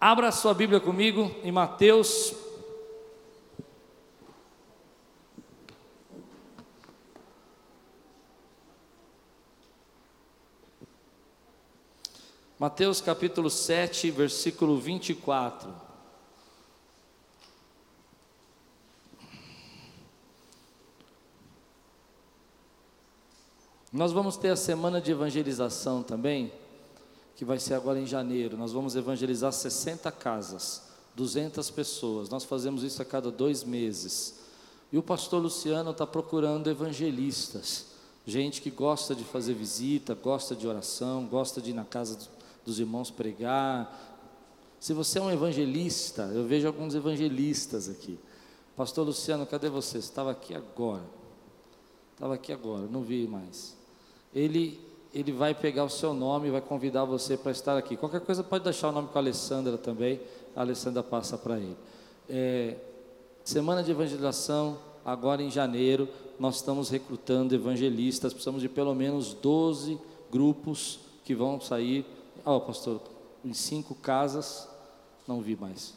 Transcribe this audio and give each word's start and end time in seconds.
Abra 0.00 0.30
sua 0.30 0.52
Bíblia 0.52 0.78
comigo 0.78 1.34
em 1.42 1.50
Mateus. 1.50 2.34
Mateus 12.58 13.00
capítulo 13.00 13.48
7, 13.48 14.10
versículo 14.10 14.78
24. 14.78 15.74
Nós 23.90 24.12
vamos 24.12 24.36
ter 24.36 24.50
a 24.50 24.56
semana 24.56 25.00
de 25.00 25.10
evangelização 25.10 26.02
também 26.02 26.52
que 27.36 27.44
vai 27.44 27.58
ser 27.58 27.74
agora 27.74 28.00
em 28.00 28.06
janeiro. 28.06 28.56
Nós 28.56 28.72
vamos 28.72 28.96
evangelizar 28.96 29.52
60 29.52 30.10
casas, 30.10 30.82
200 31.14 31.70
pessoas. 31.70 32.30
Nós 32.30 32.44
fazemos 32.44 32.82
isso 32.82 33.00
a 33.02 33.04
cada 33.04 33.30
dois 33.30 33.62
meses. 33.62 34.40
E 34.90 34.96
o 34.96 35.02
pastor 35.02 35.42
Luciano 35.42 35.90
está 35.90 36.06
procurando 36.06 36.70
evangelistas, 36.70 37.86
gente 38.26 38.62
que 38.62 38.70
gosta 38.70 39.14
de 39.14 39.24
fazer 39.24 39.52
visita, 39.52 40.14
gosta 40.14 40.56
de 40.56 40.66
oração, 40.66 41.26
gosta 41.26 41.60
de 41.60 41.70
ir 41.70 41.74
na 41.74 41.84
casa 41.84 42.18
dos 42.64 42.78
irmãos 42.78 43.10
pregar. 43.10 44.16
Se 44.80 44.94
você 44.94 45.18
é 45.18 45.22
um 45.22 45.30
evangelista, 45.30 46.22
eu 46.34 46.46
vejo 46.46 46.66
alguns 46.66 46.94
evangelistas 46.94 47.88
aqui. 47.88 48.18
Pastor 48.76 49.06
Luciano, 49.06 49.44
cadê 49.46 49.68
você? 49.68 49.98
Estava 49.98 50.30
aqui 50.30 50.54
agora. 50.54 51.04
Estava 52.14 52.34
aqui 52.34 52.52
agora, 52.52 52.86
não 52.86 53.02
vi 53.02 53.26
mais. 53.26 53.76
Ele 54.34 54.85
ele 55.14 55.32
vai 55.32 55.54
pegar 55.54 55.84
o 55.84 55.90
seu 55.90 56.12
nome 56.12 56.48
e 56.48 56.50
vai 56.50 56.60
convidar 56.60 57.04
você 57.04 57.36
para 57.36 57.52
estar 57.52 57.76
aqui. 57.76 57.96
Qualquer 57.96 58.20
coisa 58.20 58.42
pode 58.42 58.64
deixar 58.64 58.88
o 58.88 58.92
nome 58.92 59.08
com 59.08 59.18
a 59.18 59.20
Alessandra 59.20 59.78
também, 59.78 60.20
a 60.54 60.60
Alessandra 60.60 61.02
passa 61.02 61.38
para 61.38 61.58
ele. 61.58 61.76
É, 62.28 62.76
semana 63.44 63.82
de 63.82 63.90
evangelização, 63.90 64.78
agora 65.04 65.42
em 65.42 65.50
janeiro, 65.50 66.08
nós 66.38 66.56
estamos 66.56 66.90
recrutando 66.90 67.54
evangelistas, 67.54 68.32
precisamos 68.32 68.60
de 68.60 68.68
pelo 68.68 68.94
menos 68.94 69.32
12 69.34 69.98
grupos 70.30 70.98
que 71.24 71.34
vão 71.34 71.60
sair, 71.60 72.04
ó 72.44 72.56
oh, 72.56 72.60
pastor, 72.60 73.00
em 73.44 73.54
cinco 73.54 73.94
casas, 73.94 74.68
não 75.26 75.40
vi 75.40 75.56
mais, 75.56 75.94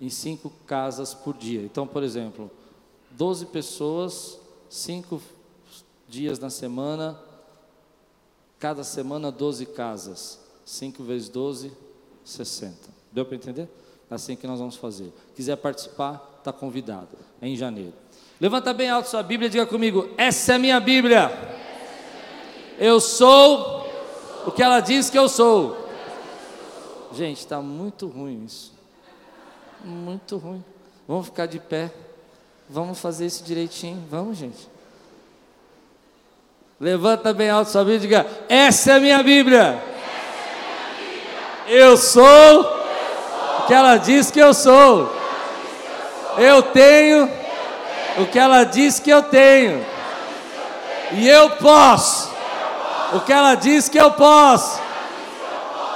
em 0.00 0.08
cinco 0.08 0.50
casas 0.66 1.14
por 1.14 1.36
dia. 1.36 1.62
Então, 1.62 1.86
por 1.86 2.02
exemplo, 2.02 2.50
12 3.12 3.46
pessoas, 3.46 4.38
cinco 4.68 5.20
dias 6.08 6.38
na 6.38 6.50
semana, 6.50 7.18
Cada 8.60 8.84
semana 8.84 9.32
12 9.32 9.66
casas. 9.66 10.38
5 10.64 11.02
vezes 11.02 11.28
12, 11.28 11.72
60. 12.24 12.76
Deu 13.10 13.24
para 13.24 13.34
entender? 13.34 13.68
É 14.08 14.14
assim 14.14 14.36
que 14.36 14.46
nós 14.46 14.60
vamos 14.60 14.76
fazer. 14.76 15.12
Quiser 15.34 15.56
participar, 15.56 16.36
está 16.38 16.52
convidado. 16.52 17.08
É 17.40 17.48
em 17.48 17.56
janeiro. 17.56 17.94
Levanta 18.40 18.72
bem 18.72 18.88
alto 18.88 19.08
sua 19.08 19.22
Bíblia 19.22 19.48
e 19.48 19.50
diga 19.50 19.66
comigo: 19.66 20.10
Essa 20.16 20.54
é 20.54 20.58
minha 20.58 20.78
Bíblia. 20.78 21.30
Eu 22.78 23.00
sou 23.00 23.86
o 24.46 24.50
que 24.50 24.62
ela 24.62 24.80
diz 24.80 25.10
que 25.10 25.18
eu 25.18 25.28
sou. 25.28 25.76
Gente, 27.12 27.38
está 27.38 27.60
muito 27.60 28.06
ruim 28.06 28.44
isso. 28.44 28.72
Muito 29.84 30.36
ruim. 30.36 30.62
Vamos 31.08 31.26
ficar 31.26 31.46
de 31.46 31.58
pé. 31.58 31.92
Vamos 32.68 33.00
fazer 33.00 33.26
isso 33.26 33.42
direitinho. 33.42 34.06
Vamos, 34.08 34.38
gente. 34.38 34.69
Levanta 36.80 37.34
bem 37.34 37.50
alto 37.50 37.70
sua 37.70 37.84
Bíblia 37.84 37.98
e 37.98 38.00
diga: 38.00 38.26
Essa 38.48 38.92
é 38.92 38.94
a 38.94 39.00
minha 39.00 39.22
Bíblia. 39.22 39.78
Eu 41.68 41.94
sou 41.98 42.62
o 43.58 43.66
que 43.66 43.74
ela 43.74 43.98
diz 43.98 44.30
que 44.30 44.38
eu 44.38 44.54
sou. 44.54 45.14
Eu 46.38 46.62
tenho 46.62 47.30
o 48.16 48.24
que 48.24 48.38
ela 48.38 48.64
diz 48.64 48.98
que 48.98 49.10
eu 49.10 49.22
tenho. 49.22 49.84
E 51.12 51.28
eu 51.28 51.50
posso 51.50 52.30
o 53.12 53.20
que 53.20 53.32
ela 53.32 53.56
diz 53.56 53.86
que 53.90 53.98
eu 54.00 54.12
posso. 54.12 54.80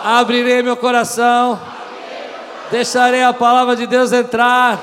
Abrirei 0.05 0.62
meu 0.62 0.77
coração. 0.77 1.59
Deixarei 2.71 3.23
a 3.23 3.33
palavra 3.33 3.75
de 3.75 3.87
Deus 3.87 4.12
entrar. 4.12 4.78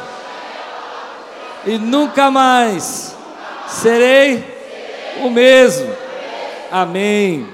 E 1.63 1.77
nunca 1.77 2.31
mais 2.31 3.15
serei 3.67 4.50
o 5.19 5.29
mesmo. 5.29 5.93
Amém. 6.71 7.47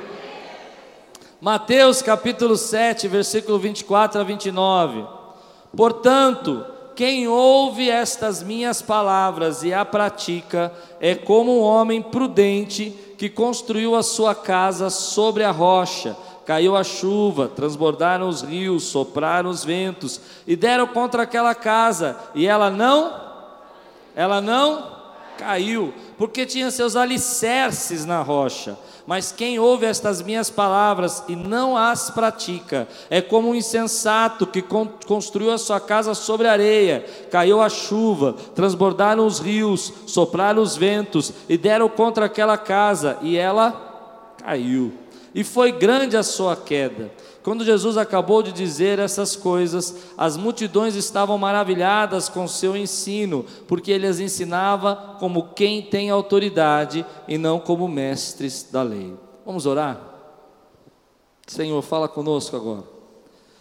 Mateus 1.42 2.02
capítulo 2.02 2.56
7, 2.56 3.08
versículo 3.08 3.58
24 3.58 4.22
a 4.22 4.24
29. 4.24 5.06
Portanto, 5.76 6.66
quem 6.96 7.28
ouve 7.28 7.90
estas 7.90 8.42
minhas 8.42 8.82
palavras 8.82 9.64
e 9.64 9.74
a 9.74 9.86
pratica 9.86 10.74
é 11.00 11.14
como 11.14 11.60
um 11.60 11.62
homem 11.62 12.02
prudente 12.02 12.90
que 13.18 13.30
construiu 13.30 13.96
a 13.96 14.04
sua 14.04 14.34
casa 14.34 14.90
sobre 14.90 15.44
a 15.44 15.52
rocha. 15.52 16.16
Caiu 16.46 16.76
a 16.76 16.84
chuva, 16.84 17.48
transbordaram 17.48 18.30
os 18.30 18.42
rios, 18.42 18.84
sopraram 18.86 19.50
os 19.50 19.64
ventos 19.64 20.22
e 20.48 20.56
deram 20.56 20.88
contra 20.88 21.24
aquela 21.24 21.54
casa, 21.54 22.18
e 22.34 22.48
ela 22.48 22.70
não, 22.70 23.14
ela 24.16 24.40
não 24.40 24.98
caiu, 25.38 25.94
porque 26.18 26.46
tinha 26.46 26.72
seus 26.72 26.96
alicerces 26.96 28.06
na 28.06 28.22
rocha. 28.22 28.78
Mas 29.06 29.32
quem 29.32 29.58
ouve 29.58 29.86
estas 29.86 30.22
minhas 30.22 30.50
palavras 30.50 31.24
e 31.30 31.36
não 31.36 31.78
as 31.78 32.10
pratica, 32.10 32.88
é 33.10 33.22
como 33.22 33.50
um 33.50 33.56
insensato 33.56 34.46
que 34.46 34.62
construiu 35.06 35.52
a 35.52 35.58
sua 35.58 35.80
casa 35.80 36.14
sobre 36.14 36.48
areia, 36.48 37.06
caiu 37.32 37.62
a 37.62 37.70
chuva, 37.70 38.36
transbordaram 38.54 39.26
os 39.26 39.40
rios, 39.40 39.94
sopraram 40.08 40.62
os 40.62 40.76
ventos 40.76 41.32
e 41.48 41.58
deram 41.58 41.88
contra 41.88 42.26
aquela 42.26 42.58
casa, 42.58 43.18
e 43.22 43.38
ela 43.38 44.36
caiu. 44.44 44.94
E 45.34 45.44
foi 45.44 45.72
grande 45.72 46.18
a 46.18 46.24
sua 46.24 46.56
queda. 46.56 47.12
Quando 47.48 47.64
Jesus 47.64 47.96
acabou 47.96 48.44
de 48.44 48.52
dizer 48.52 49.00
essas 49.00 49.34
coisas, 49.34 49.96
as 50.18 50.36
multidões 50.36 50.96
estavam 50.96 51.38
maravilhadas 51.38 52.28
com 52.28 52.46
seu 52.46 52.76
ensino, 52.76 53.46
porque 53.70 53.90
ele 53.90 54.06
as 54.06 54.20
ensinava 54.20 55.16
como 55.18 55.54
quem 55.54 55.82
tem 55.82 56.10
autoridade 56.10 57.06
e 57.26 57.38
não 57.38 57.58
como 57.58 57.88
mestres 57.88 58.68
da 58.70 58.84
lei. 58.84 59.16
Vamos 59.46 59.66
orar? 59.66 59.98
Senhor, 61.48 61.82
fala 61.82 62.10
conosco 62.10 62.54
agora. 62.58 62.84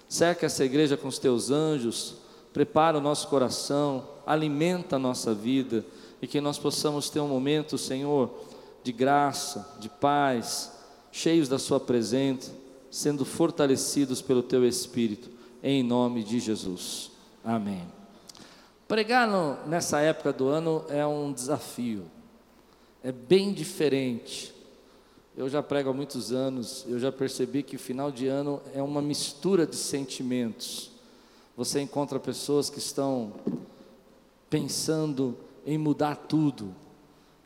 Cerca 0.09 0.47
essa 0.47 0.65
igreja 0.65 0.97
com 0.97 1.07
os 1.07 1.21
teus 1.21 1.53
anjos, 1.53 2.17
prepara 2.53 2.99
o 2.99 3.01
nosso 3.01 3.29
coração, 3.29 4.03
alimenta 4.27 4.97
a 4.97 4.99
nossa 4.99 5.33
vida 5.33 5.87
e 6.21 6.27
que 6.27 6.41
nós 6.41 6.59
possamos 6.59 7.09
ter 7.09 7.21
um 7.21 7.29
momento, 7.29 7.79
Senhor, 7.79 8.31
de 8.83 8.91
graça, 8.91 9.77
de 9.79 9.89
paz, 9.89 10.73
cheios 11.13 11.49
da 11.49 11.57
Sua 11.57 11.79
presença 11.79 12.66
sendo 12.97 13.27
fortalecidos 13.27 14.23
pelo 14.23 14.43
teu 14.43 14.67
Espírito, 14.67 15.29
em 15.63 15.83
nome 15.83 16.25
de 16.25 16.41
Jesus. 16.41 17.11
Amém. 17.45 17.83
Pregar 18.89 19.29
no, 19.29 19.69
nessa 19.69 20.01
época 20.01 20.33
do 20.33 20.49
ano 20.49 20.83
é 20.89 21.07
um 21.07 21.31
desafio, 21.31 22.05
é 23.05 23.13
bem 23.13 23.53
diferente. 23.53 24.55
Eu 25.37 25.47
já 25.47 25.63
prego 25.63 25.91
há 25.91 25.93
muitos 25.93 26.33
anos, 26.33 26.87
eu 26.89 26.99
já 26.99 27.13
percebi 27.13 27.63
que 27.63 27.77
final 27.77 28.11
de 28.11 28.29
ano 28.29 28.63
é 28.75 28.83
uma 28.83 29.03
mistura 29.03 29.67
de 29.67 29.77
sentimentos. 29.77 30.91
Você 31.55 31.83
encontra 31.83 32.19
pessoas 32.19 32.71
que 32.71 32.79
estão 32.79 33.35
pensando 34.49 35.37
em 35.67 35.77
mudar 35.77 36.17
tudo. 36.17 36.75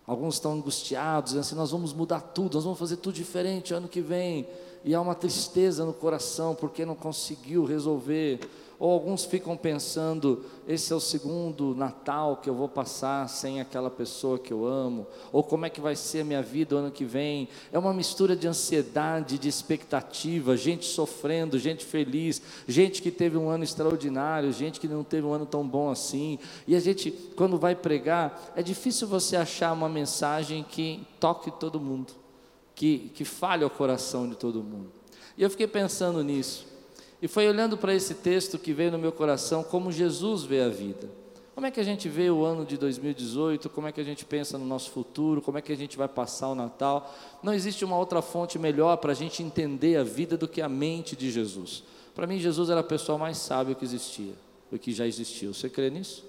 Alguns 0.07 0.35
estão 0.35 0.53
angustiados, 0.53 1.37
assim: 1.37 1.57
nós 1.57 1.73
vamos 1.73 1.93
mudar 1.93 2.21
tudo, 2.21 2.55
nós 2.55 2.63
vamos 2.63 2.79
fazer 2.79 2.99
tudo 2.99 3.15
diferente 3.15 3.75
ano 3.75 3.89
que 3.89 4.01
vem 4.01 4.47
e 4.85 4.95
há 4.95 5.01
uma 5.01 5.15
tristeza 5.15 5.85
no 5.85 5.93
coração 5.93 6.55
porque 6.55 6.85
não 6.85 6.95
conseguiu 6.95 7.65
resolver. 7.65 8.41
Ou 8.81 8.91
alguns 8.91 9.27
ficam 9.27 9.59
pensando: 9.59 10.43
esse 10.67 10.91
é 10.91 10.97
o 10.97 11.01
segundo 11.01 11.75
Natal 11.75 12.39
que 12.39 12.49
eu 12.49 12.55
vou 12.55 12.67
passar 12.67 13.29
sem 13.29 13.61
aquela 13.61 13.91
pessoa 13.91 14.39
que 14.39 14.51
eu 14.51 14.65
amo, 14.65 15.07
ou 15.31 15.45
como 15.45 15.67
é 15.67 15.71
que 15.71 15.83
vai 15.83 15.95
ser 15.95 16.23
a 16.23 16.25
minha 16.25 16.41
vida 16.41 16.75
o 16.75 16.79
ano 16.79 16.91
que 16.91 17.05
vem. 17.05 17.47
É 17.71 17.79
uma 17.79 17.93
mistura 17.93 18.35
de 18.35 18.49
ansiedade, 18.49 19.39
de 19.39 19.51
expectativa, 19.51 20.57
gente 20.57 20.87
sofrendo, 20.87 21.59
gente 21.59 21.85
feliz, 21.85 22.41
gente 22.67 23.03
que 23.03 23.11
teve 23.11 23.37
um 23.37 23.51
ano 23.51 23.65
extraordinário, 23.65 24.51
gente 24.51 24.81
que 24.81 24.89
não 24.89 25.05
teve 25.05 25.27
um 25.27 25.35
ano 25.35 25.45
tão 25.45 25.69
bom 25.69 25.91
assim. 25.91 26.39
E 26.67 26.75
a 26.75 26.81
gente, 26.81 27.11
quando 27.37 27.59
vai 27.59 27.75
pregar, 27.75 28.51
é 28.57 28.63
difícil 28.63 29.07
você 29.07 29.37
achar 29.37 29.75
uma 29.75 29.91
mensagem 29.91 30.65
que 30.67 31.07
toque 31.21 31.51
todo 31.51 31.79
mundo 31.79 32.15
que, 32.81 33.11
que 33.13 33.27
falha 33.27 33.67
o 33.67 33.69
coração 33.69 34.27
de 34.27 34.35
todo 34.35 34.63
mundo. 34.63 34.91
E 35.37 35.43
eu 35.43 35.51
fiquei 35.51 35.67
pensando 35.67 36.25
nisso. 36.25 36.67
E 37.21 37.29
foi 37.29 37.47
olhando 37.47 37.77
para 37.77 37.95
esse 37.95 38.15
texto 38.15 38.59
que 38.59 38.73
veio 38.73 38.91
no 38.91 38.99
meu 38.99 39.13
coração 39.13 39.63
como 39.63 39.93
Jesus 39.93 40.45
vê 40.45 40.63
a 40.63 40.69
vida. 40.71 41.11
Como 41.55 41.67
é 41.67 41.71
que 41.71 41.79
a 41.79 41.83
gente 41.83 42.09
vê 42.09 42.31
o 42.31 42.43
ano 42.43 42.65
de 42.65 42.79
2018? 42.79 43.69
Como 43.69 43.87
é 43.87 43.93
que 43.93 44.01
a 44.01 44.05
gente 44.05 44.25
pensa 44.25 44.57
no 44.57 44.65
nosso 44.65 44.93
futuro? 44.93 45.43
Como 45.43 45.59
é 45.59 45.61
que 45.61 45.71
a 45.71 45.77
gente 45.77 45.99
vai 45.99 46.09
passar 46.09 46.49
o 46.49 46.55
Natal? 46.55 47.15
Não 47.43 47.53
existe 47.53 47.85
uma 47.85 47.99
outra 47.99 48.23
fonte 48.23 48.59
melhor 48.59 48.97
para 48.97 49.13
a 49.13 49.15
gente 49.15 49.43
entender 49.43 49.99
a 49.99 50.03
vida 50.03 50.39
do 50.39 50.49
que 50.49 50.63
a 50.63 50.69
mente 50.69 51.15
de 51.15 51.31
Jesus 51.31 51.85
Para 52.15 52.27
mim, 52.27 52.39
Jesus 52.39 52.71
era 52.71 52.81
a 52.81 52.85
pessoa 52.85 53.19
mais 53.19 53.37
sábia 53.37 53.75
que 53.75 53.85
existia, 53.85 54.33
o 54.73 54.79
que 54.79 54.91
já 54.91 55.07
existiu. 55.07 55.53
Você 55.53 55.69
crê 55.69 55.91
nisso? 55.91 56.25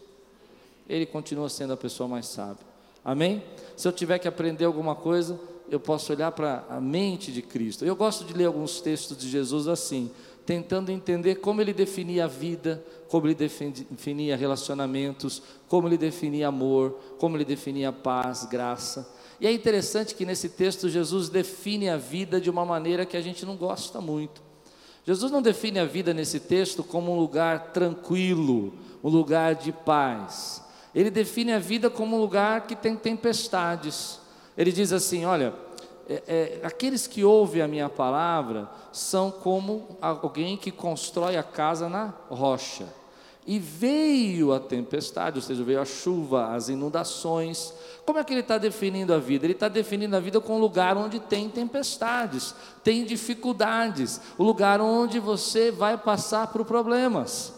Ele 0.89 1.05
continua 1.05 1.47
sendo 1.47 1.71
a 1.71 1.77
pessoa 1.77 2.09
mais 2.09 2.25
sábia. 2.25 2.65
Amém? 3.05 3.41
Se 3.77 3.87
eu 3.87 3.93
tiver 3.93 4.19
que 4.19 4.27
aprender 4.27 4.65
alguma 4.65 4.95
coisa, 4.95 5.39
eu 5.71 5.79
posso 5.79 6.11
olhar 6.11 6.33
para 6.33 6.65
a 6.69 6.81
mente 6.81 7.31
de 7.31 7.41
Cristo. 7.41 7.85
Eu 7.85 7.95
gosto 7.95 8.25
de 8.25 8.33
ler 8.33 8.45
alguns 8.45 8.81
textos 8.81 9.17
de 9.17 9.29
Jesus 9.29 9.69
assim, 9.69 10.11
tentando 10.45 10.91
entender 10.91 11.35
como 11.35 11.61
ele 11.61 11.73
definia 11.73 12.25
a 12.25 12.27
vida, 12.27 12.85
como 13.07 13.25
ele 13.25 13.35
definia 13.35 14.35
relacionamentos, 14.35 15.41
como 15.69 15.87
ele 15.87 15.97
definia 15.97 16.49
amor, 16.49 16.99
como 17.17 17.37
ele 17.37 17.45
definia 17.45 17.91
paz, 17.93 18.43
graça. 18.43 19.09
E 19.39 19.47
é 19.47 19.51
interessante 19.51 20.13
que 20.13 20.25
nesse 20.25 20.49
texto 20.49 20.89
Jesus 20.89 21.29
define 21.29 21.89
a 21.89 21.95
vida 21.95 22.39
de 22.41 22.49
uma 22.49 22.65
maneira 22.65 23.05
que 23.05 23.15
a 23.15 23.21
gente 23.21 23.45
não 23.45 23.55
gosta 23.55 24.01
muito. 24.01 24.41
Jesus 25.05 25.31
não 25.31 25.41
define 25.41 25.79
a 25.79 25.85
vida 25.85 26.13
nesse 26.13 26.39
texto 26.39 26.83
como 26.83 27.13
um 27.13 27.19
lugar 27.19 27.71
tranquilo, 27.71 28.73
um 29.01 29.09
lugar 29.09 29.55
de 29.55 29.71
paz. 29.71 30.61
Ele 30.93 31.09
define 31.09 31.53
a 31.53 31.59
vida 31.59 31.89
como 31.89 32.17
um 32.17 32.19
lugar 32.19 32.67
que 32.67 32.75
tem 32.75 32.95
tempestades. 32.95 34.20
Ele 34.57 34.71
diz 34.71 34.91
assim: 34.91 35.25
olha, 35.25 35.53
é, 36.09 36.23
é, 36.27 36.59
aqueles 36.65 37.07
que 37.07 37.23
ouvem 37.23 37.61
a 37.61 37.67
minha 37.67 37.87
palavra 37.87 38.69
são 38.91 39.31
como 39.31 39.97
alguém 40.01 40.57
que 40.57 40.71
constrói 40.71 41.37
a 41.37 41.43
casa 41.43 41.87
na 41.87 42.13
rocha. 42.29 42.85
E 43.45 43.57
veio 43.57 44.53
a 44.53 44.59
tempestade, 44.59 45.37
ou 45.37 45.41
seja, 45.41 45.63
veio 45.63 45.81
a 45.81 45.85
chuva, 45.85 46.53
as 46.53 46.69
inundações. 46.69 47.73
Como 48.05 48.19
é 48.19 48.23
que 48.23 48.33
ele 48.33 48.41
está 48.41 48.57
definindo 48.57 49.13
a 49.13 49.17
vida? 49.17 49.45
Ele 49.45 49.53
está 49.53 49.67
definindo 49.67 50.15
a 50.15 50.19
vida 50.19 50.39
com 50.39 50.57
um 50.57 50.59
lugar 50.59 50.95
onde 50.95 51.19
tem 51.19 51.49
tempestades, 51.49 52.53
tem 52.83 53.03
dificuldades, 53.03 54.21
o 54.37 54.43
lugar 54.43 54.79
onde 54.79 55.19
você 55.19 55.71
vai 55.71 55.97
passar 55.97 56.47
por 56.47 56.63
problemas. 56.65 57.53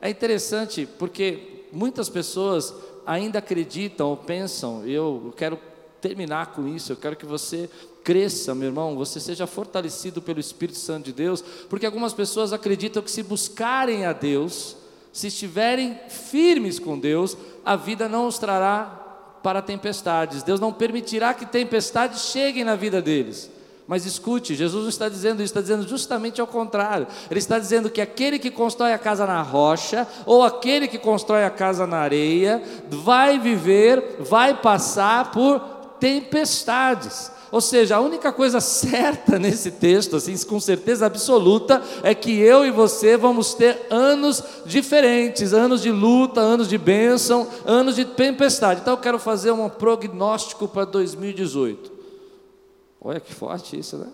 É 0.00 0.08
interessante 0.08 0.86
porque 0.98 1.66
muitas 1.70 2.08
pessoas 2.08 2.72
ainda 3.04 3.38
acreditam 3.38 4.08
ou 4.08 4.16
pensam, 4.16 4.86
eu 4.86 5.34
quero 5.36 5.58
terminar 6.06 6.52
com 6.52 6.68
isso, 6.68 6.92
eu 6.92 6.96
quero 6.96 7.16
que 7.16 7.26
você 7.26 7.68
cresça, 8.04 8.54
meu 8.54 8.68
irmão, 8.68 8.94
você 8.94 9.18
seja 9.18 9.44
fortalecido 9.44 10.22
pelo 10.22 10.38
Espírito 10.38 10.78
Santo 10.78 11.06
de 11.06 11.12
Deus, 11.12 11.42
porque 11.68 11.84
algumas 11.84 12.14
pessoas 12.14 12.52
acreditam 12.52 13.02
que 13.02 13.10
se 13.10 13.24
buscarem 13.24 14.06
a 14.06 14.12
Deus, 14.12 14.76
se 15.12 15.26
estiverem 15.26 15.98
firmes 16.08 16.78
com 16.78 16.96
Deus, 16.96 17.36
a 17.64 17.74
vida 17.74 18.08
não 18.08 18.28
os 18.28 18.38
trará 18.38 19.02
para 19.42 19.60
tempestades. 19.60 20.44
Deus 20.44 20.60
não 20.60 20.72
permitirá 20.72 21.34
que 21.34 21.44
tempestades 21.44 22.26
cheguem 22.26 22.62
na 22.62 22.76
vida 22.76 23.02
deles. 23.02 23.50
Mas 23.88 24.04
escute, 24.04 24.54
Jesus 24.54 24.82
não 24.82 24.88
está 24.88 25.08
dizendo 25.08 25.36
isso, 25.36 25.50
está 25.50 25.60
dizendo 25.60 25.86
justamente 25.86 26.40
ao 26.40 26.46
contrário. 26.46 27.06
Ele 27.30 27.38
está 27.38 27.58
dizendo 27.58 27.88
que 27.88 28.00
aquele 28.00 28.38
que 28.38 28.50
constrói 28.50 28.92
a 28.92 28.98
casa 28.98 29.26
na 29.26 29.40
rocha, 29.42 30.06
ou 30.24 30.42
aquele 30.42 30.88
que 30.88 30.98
constrói 30.98 31.44
a 31.44 31.50
casa 31.50 31.86
na 31.86 31.98
areia, 31.98 32.62
vai 32.88 33.38
viver, 33.38 34.16
vai 34.20 34.60
passar 34.60 35.30
por 35.30 35.75
tempestades. 35.98 37.30
Ou 37.50 37.60
seja, 37.60 37.96
a 37.96 38.00
única 38.00 38.32
coisa 38.32 38.60
certa 38.60 39.38
nesse 39.40 39.70
texto, 39.70 40.16
assim, 40.16 40.36
com 40.46 40.58
certeza 40.58 41.06
absoluta, 41.06 41.82
é 42.02 42.14
que 42.14 42.38
eu 42.38 42.66
e 42.66 42.70
você 42.70 43.16
vamos 43.16 43.54
ter 43.54 43.86
anos 43.90 44.42
diferentes, 44.64 45.52
anos 45.52 45.82
de 45.82 45.90
luta, 45.90 46.40
anos 46.40 46.68
de 46.68 46.76
bênção, 46.76 47.48
anos 47.64 47.96
de 47.96 48.04
tempestade. 48.04 48.80
Então 48.80 48.94
eu 48.94 49.00
quero 49.00 49.18
fazer 49.18 49.52
um 49.52 49.68
prognóstico 49.68 50.66
para 50.66 50.84
2018. 50.84 51.92
Olha 53.00 53.20
que 53.20 53.32
forte 53.32 53.78
isso, 53.78 53.96
né? 53.96 54.08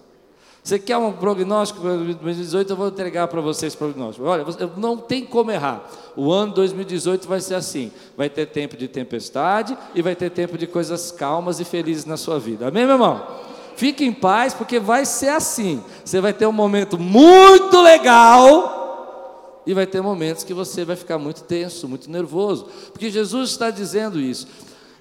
Você 0.63 0.79
quer 0.79 0.97
um 0.97 1.11
prognóstico 1.13 1.81
para 1.81 1.97
2018? 1.97 2.71
Eu 2.71 2.77
vou 2.77 2.89
entregar 2.89 3.27
para 3.27 3.41
vocês 3.41 3.75
prognóstico. 3.75 4.25
Olha, 4.27 4.45
não 4.77 4.97
tem 4.97 5.25
como 5.25 5.51
errar. 5.51 5.91
O 6.17 6.31
ano 6.31 6.55
2018 6.55 7.27
vai 7.27 7.41
ser 7.41 7.57
assim: 7.57 7.91
vai 8.17 8.31
ter 8.31 8.47
tempo 8.47 8.77
de 8.77 8.87
tempestade 8.87 9.77
e 9.93 10.01
vai 10.01 10.15
ter 10.15 10.31
tempo 10.31 10.57
de 10.57 10.69
coisas 10.69 11.11
calmas 11.11 11.59
e 11.59 11.65
felizes 11.65 12.05
na 12.05 12.17
sua 12.17 12.39
vida. 12.39 12.69
Amém, 12.69 12.85
meu 12.85 12.95
irmão? 12.95 13.27
Fique 13.75 14.05
em 14.05 14.13
paz, 14.13 14.55
porque 14.55 14.79
vai 14.79 15.05
ser 15.05 15.31
assim. 15.31 15.83
Você 16.05 16.21
vai 16.21 16.33
ter 16.33 16.47
um 16.47 16.53
momento 16.53 16.97
muito 16.97 17.81
legal 17.81 19.63
e 19.67 19.75
vai 19.75 19.87
ter 19.87 20.01
momentos 20.01 20.45
que 20.45 20.55
você 20.55 20.85
vai 20.85 20.95
ficar 20.95 21.19
muito 21.19 21.43
tenso, 21.43 21.89
muito 21.89 22.09
nervoso, 22.09 22.69
porque 22.93 23.11
Jesus 23.11 23.51
está 23.51 23.71
dizendo 23.71 24.21
isso. 24.21 24.47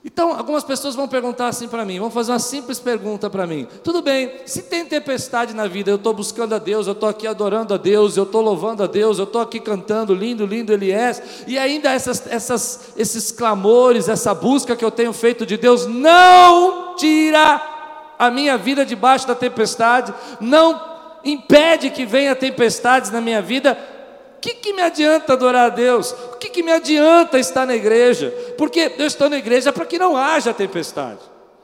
Então, 0.03 0.35
algumas 0.35 0.63
pessoas 0.63 0.95
vão 0.95 1.07
perguntar 1.07 1.47
assim 1.47 1.67
para 1.67 1.85
mim, 1.85 1.99
vão 1.99 2.09
fazer 2.09 2.31
uma 2.31 2.39
simples 2.39 2.79
pergunta 2.79 3.29
para 3.29 3.45
mim. 3.45 3.67
Tudo 3.83 4.01
bem, 4.01 4.31
se 4.47 4.63
tem 4.63 4.83
tempestade 4.83 5.53
na 5.53 5.67
vida, 5.67 5.91
eu 5.91 5.97
estou 5.97 6.11
buscando 6.11 6.55
a 6.55 6.57
Deus, 6.57 6.87
eu 6.87 6.93
estou 6.93 7.07
aqui 7.07 7.27
adorando 7.27 7.75
a 7.75 7.77
Deus, 7.77 8.17
eu 8.17 8.23
estou 8.23 8.41
louvando 8.41 8.81
a 8.81 8.87
Deus, 8.87 9.19
eu 9.19 9.25
estou 9.25 9.39
aqui 9.39 9.59
cantando, 9.59 10.15
lindo, 10.15 10.43
lindo 10.43 10.73
Ele 10.73 10.91
é, 10.91 11.11
e 11.45 11.55
ainda 11.55 11.91
essas, 11.91 12.25
essas, 12.25 12.93
esses 12.97 13.31
clamores, 13.31 14.09
essa 14.09 14.33
busca 14.33 14.75
que 14.75 14.83
eu 14.83 14.89
tenho 14.89 15.13
feito 15.13 15.45
de 15.45 15.55
Deus, 15.55 15.85
não 15.85 16.95
tira 16.95 17.61
a 18.17 18.31
minha 18.31 18.57
vida 18.57 18.83
debaixo 18.83 19.27
da 19.27 19.35
tempestade, 19.35 20.11
não 20.39 20.81
impede 21.23 21.91
que 21.91 22.07
venha 22.07 22.35
tempestades 22.35 23.11
na 23.11 23.21
minha 23.21 23.41
vida, 23.41 23.77
que, 24.41 24.55
que 24.55 24.73
me 24.73 24.81
adianta 24.81 25.33
adorar 25.33 25.67
a 25.67 25.69
Deus? 25.69 26.11
O 26.11 26.37
que, 26.37 26.49
que 26.49 26.63
me 26.63 26.71
adianta 26.71 27.37
estar 27.37 27.65
na 27.65 27.75
igreja? 27.75 28.33
Porque 28.57 28.91
eu 28.97 29.05
estou 29.05 29.29
na 29.29 29.37
igreja 29.37 29.71
para 29.71 29.85
que 29.85 29.99
não 29.99 30.17
haja 30.17 30.53
tempestade. 30.53 31.19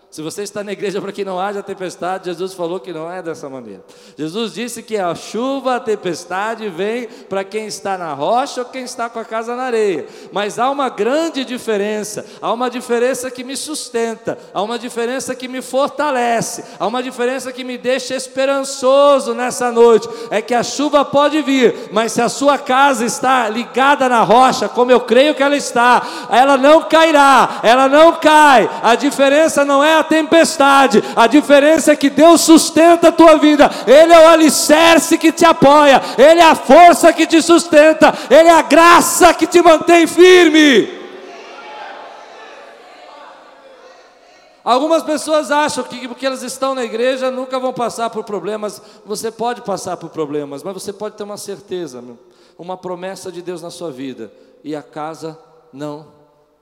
Se 0.10 0.22
você 0.22 0.42
está 0.42 0.64
na 0.64 0.72
igreja 0.72 1.02
para 1.02 1.12
que 1.12 1.26
não 1.26 1.38
haja 1.38 1.62
tempestade, 1.62 2.26
Jesus 2.26 2.54
falou 2.54 2.80
que 2.80 2.94
não 2.94 3.12
é 3.12 3.22
dessa 3.22 3.50
maneira. 3.50 3.84
Jesus 4.18 4.54
disse 4.54 4.82
que 4.82 4.96
a 4.96 5.14
chuva, 5.14 5.76
a 5.76 5.80
tempestade 5.82 6.70
vem 6.70 7.08
para 7.08 7.44
quem 7.44 7.68
está 7.68 7.98
na 7.98 8.14
rocha 8.14 8.62
ou 8.62 8.66
quem 8.66 8.84
está 8.84 9.10
com 9.10 9.20
a 9.20 9.26
casa 9.26 9.54
na 9.54 9.64
areia. 9.64 10.08
Mas 10.32 10.58
há 10.58 10.70
uma 10.70 10.88
grande 10.88 11.44
diferença, 11.44 12.26
há 12.42 12.54
uma 12.54 12.70
diferença 12.70 13.30
que 13.30 13.44
me 13.44 13.58
sustenta, 13.58 14.38
há 14.54 14.62
uma 14.64 14.80
diferença 14.80 15.36
que 15.36 15.48
me 15.48 15.62
fortalece, 15.62 16.64
há 16.80 16.88
uma 16.88 17.04
diferença 17.04 17.52
que 17.52 17.66
me 17.66 17.78
deixa 17.78 18.16
esperançoso 18.16 19.34
nessa 19.34 19.74
noite. 19.74 20.08
É 20.32 20.42
que 20.42 20.54
a 20.54 20.64
chuva 20.64 21.04
pode 21.04 21.42
vir, 21.42 21.90
mas 21.92 22.14
se 22.14 22.22
a 22.22 22.30
sua 22.30 22.58
casa 22.58 23.04
está 23.04 23.50
ligada 23.50 24.08
na 24.08 24.24
rocha, 24.24 24.70
como 24.70 24.90
eu 24.90 25.02
creio 25.02 25.36
que 25.36 25.44
ela 25.44 25.58
está, 25.58 26.02
ela 26.32 26.56
não 26.56 26.84
cairá, 26.84 27.60
ela 27.62 27.90
não 27.90 28.14
cai. 28.14 28.70
A 28.82 28.96
diferença 28.96 29.66
não 29.66 29.84
é 29.84 29.97
a 30.00 30.04
tempestade, 30.04 31.04
a 31.16 31.28
diferença 31.28 31.92
é 31.92 31.96
que 31.96 32.10
Deus 32.10 32.42
sustenta 32.42 33.10
a 33.10 33.12
tua 33.12 33.38
vida, 33.38 33.70
Ele 33.86 34.14
é 34.14 34.20
o 34.20 34.30
alicerce 34.30 35.18
que 35.18 35.32
te 35.32 35.46
apoia, 35.46 36.02
Ele 36.18 36.40
é 36.40 36.44
a 36.44 36.56
força 36.56 37.14
que 37.14 37.26
te 37.26 37.42
sustenta, 37.42 38.14
Ele 38.30 38.50
é 38.50 38.54
a 38.54 38.62
graça 38.62 39.34
que 39.34 39.48
te 39.48 39.62
mantém 39.62 40.08
firme. 40.08 40.98
Algumas 44.64 45.02
pessoas 45.02 45.50
acham 45.50 45.82
que 45.86 46.10
porque 46.10 46.26
elas 46.26 46.44
estão 46.44 46.76
na 46.76 46.84
igreja 46.84 47.32
nunca 47.32 47.58
vão 47.58 47.72
passar 47.72 48.10
por 48.10 48.26
problemas. 48.26 48.82
Você 49.06 49.32
pode 49.32 49.62
passar 49.62 49.96
por 49.96 50.10
problemas, 50.10 50.62
mas 50.62 50.74
você 50.74 50.92
pode 50.92 51.16
ter 51.16 51.24
uma 51.24 51.38
certeza, 51.38 52.04
uma 52.58 52.76
promessa 52.76 53.32
de 53.32 53.42
Deus 53.42 53.62
na 53.62 53.70
sua 53.70 53.92
vida, 53.92 54.30
e 54.66 54.76
a 54.76 54.84
casa 54.84 55.40
não 55.72 56.17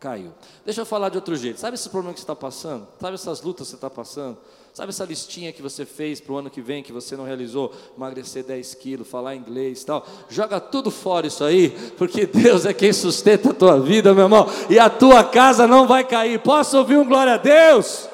caiu. 0.05 0.31
Deixa 0.63 0.81
eu 0.81 0.85
falar 0.85 1.09
de 1.09 1.17
outro 1.17 1.35
jeito. 1.35 1.59
Sabe 1.59 1.73
esse 1.73 1.89
problema 1.89 2.13
que 2.13 2.19
você 2.19 2.23
está 2.23 2.35
passando? 2.35 2.87
Sabe 3.01 3.15
essas 3.15 3.41
lutas 3.41 3.65
que 3.65 3.71
você 3.71 3.75
está 3.75 3.89
passando? 3.89 4.37
Sabe 4.71 4.89
essa 4.89 5.03
listinha 5.03 5.51
que 5.51 5.63
você 5.63 5.83
fez 5.83 6.21
para 6.21 6.31
o 6.31 6.37
ano 6.37 6.49
que 6.51 6.61
vem 6.61 6.83
que 6.83 6.93
você 6.93 7.17
não 7.17 7.23
realizou? 7.23 7.73
Emagrecer 7.97 8.43
10 8.43 8.75
quilos, 8.75 9.07
falar 9.07 9.35
inglês 9.35 9.81
e 9.81 9.85
tal. 9.87 10.05
Joga 10.29 10.59
tudo 10.59 10.91
fora 10.91 11.25
isso 11.25 11.43
aí, 11.43 11.69
porque 11.97 12.27
Deus 12.27 12.67
é 12.67 12.73
quem 12.73 12.93
sustenta 12.93 13.49
a 13.49 13.53
tua 13.53 13.79
vida, 13.79 14.13
meu 14.13 14.25
irmão. 14.25 14.45
E 14.69 14.77
a 14.77 14.91
tua 14.91 15.23
casa 15.23 15.65
não 15.65 15.87
vai 15.87 16.03
cair. 16.03 16.39
Posso 16.39 16.77
ouvir 16.77 16.97
um 16.97 17.05
glória 17.05 17.33
a 17.33 17.37
Deus? 17.37 18.07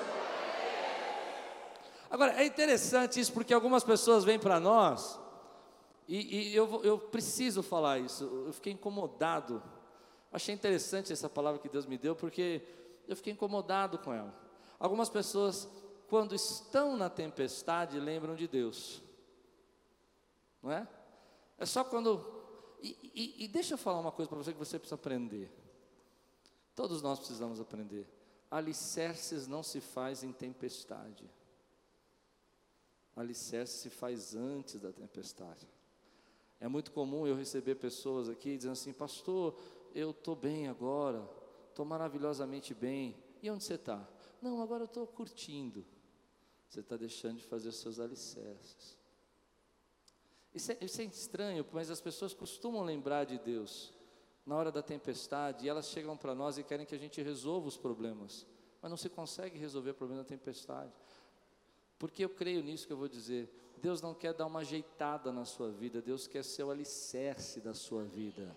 Agora, 2.10 2.42
é 2.42 2.46
interessante 2.46 3.20
isso 3.20 3.34
porque 3.34 3.54
algumas 3.54 3.84
pessoas 3.84 4.24
vêm 4.24 4.40
para 4.40 4.62
nós, 4.62 5.20
e, 6.08 6.52
e 6.52 6.56
eu, 6.56 6.82
eu 6.84 6.98
preciso 6.98 7.62
falar 7.62 8.00
isso, 8.00 8.46
eu 8.46 8.54
fiquei 8.54 8.74
incomodado 8.74 9.62
Achei 10.32 10.56
interessante 10.56 11.12
essa 11.12 11.30
palavra 11.30 11.60
que 11.60 11.68
Deus 11.68 11.86
me 11.86 11.98
deu, 11.98 12.16
porque 12.16 12.62
eu 13.08 13.16
fiquei 13.16 13.34
incomodado 13.34 13.98
com 13.98 14.14
ela. 14.14 14.34
Algumas 14.80 15.10
pessoas, 15.10 15.68
quando 16.08 16.34
estão 16.34 16.96
na 16.96 17.10
tempestade, 17.10 18.00
lembram 18.00 18.36
de 18.36 18.48
Deus, 18.48 19.02
não 20.62 20.72
é? 20.72 20.88
É 21.58 21.66
só 21.66 21.84
quando. 21.84 22.26
E, 22.82 22.98
e, 23.14 23.44
e 23.46 23.48
deixa 23.48 23.74
eu 23.74 23.78
falar 23.78 24.00
uma 24.00 24.12
coisa 24.12 24.30
para 24.30 24.38
você 24.38 24.54
que 24.54 24.58
você 24.58 24.80
precisa 24.80 24.96
aprender. 24.96 25.52
Todos 26.76 27.02
nós 27.02 27.20
precisamos 27.20 27.60
aprender. 27.60 28.08
Alicerces 28.50 29.48
não 29.48 29.62
se 29.62 29.80
faz 29.80 30.24
em 30.24 30.32
tempestade. 30.32 31.30
Alicerce 33.16 33.78
se 33.78 33.90
faz 33.90 34.36
antes 34.36 34.80
da 34.80 34.92
tempestade. 34.92 35.68
É 36.60 36.68
muito 36.68 36.92
comum 36.92 37.28
eu 37.28 37.36
receber 37.36 37.76
pessoas 37.76 38.30
aqui 38.30 38.56
dizendo 38.56 38.74
assim, 38.74 38.94
pastor, 38.94 39.56
eu 39.94 40.12
estou 40.12 40.36
bem 40.36 40.68
agora, 40.68 41.28
estou 41.70 41.86
maravilhosamente 41.86 42.74
bem. 42.74 43.16
E 43.42 43.50
onde 43.50 43.64
você 43.64 43.76
está? 43.76 44.08
Não, 44.42 44.62
agora 44.62 44.84
eu 44.84 44.86
estou 44.86 45.06
curtindo. 45.08 45.86
Você 46.68 46.80
está 46.80 46.96
deixando 46.96 47.38
de 47.38 47.44
fazer 47.44 47.70
os 47.70 47.78
seus 47.78 48.00
alicerces. 48.00 48.98
Isso 50.54 50.72
é, 50.72 50.78
isso 50.82 51.02
é 51.02 51.06
estranho, 51.06 51.66
mas 51.72 51.90
as 51.90 52.02
pessoas 52.02 52.34
costumam 52.34 52.84
lembrar 52.84 53.26
de 53.26 53.38
Deus 53.38 53.94
na 54.46 54.56
hora 54.56 54.72
da 54.72 54.82
tempestade 54.82 55.66
e 55.66 55.70
elas 55.70 55.88
chegam 55.88 56.18
para 56.18 56.36
nós 56.36 56.58
e 56.58 56.64
querem 56.64 56.86
que 56.86 56.96
a 56.96 56.98
gente 56.98 57.22
resolva 57.22 57.68
os 57.68 57.78
problemas, 57.78 58.46
mas 58.82 58.90
não 58.90 58.98
se 58.98 59.10
consegue 59.10 59.58
resolver 59.58 59.92
o 59.92 59.96
problema 59.96 60.24
da 60.24 60.28
tempestade. 60.28 60.92
Porque 61.98 62.26
eu 62.26 62.30
creio 62.30 62.64
nisso 62.64 62.88
que 62.88 62.94
eu 62.94 62.98
vou 62.98 63.08
dizer. 63.08 63.50
Deus 63.78 64.02
não 64.02 64.14
quer 64.14 64.34
dar 64.34 64.46
uma 64.46 64.60
ajeitada 64.60 65.32
na 65.32 65.46
sua 65.46 65.72
vida, 65.72 66.02
Deus 66.02 66.28
quer 66.28 66.44
ser 66.44 66.64
o 66.64 66.72
alicerce 66.72 67.60
da 67.62 67.74
sua 67.74 68.04
vida. 68.04 68.56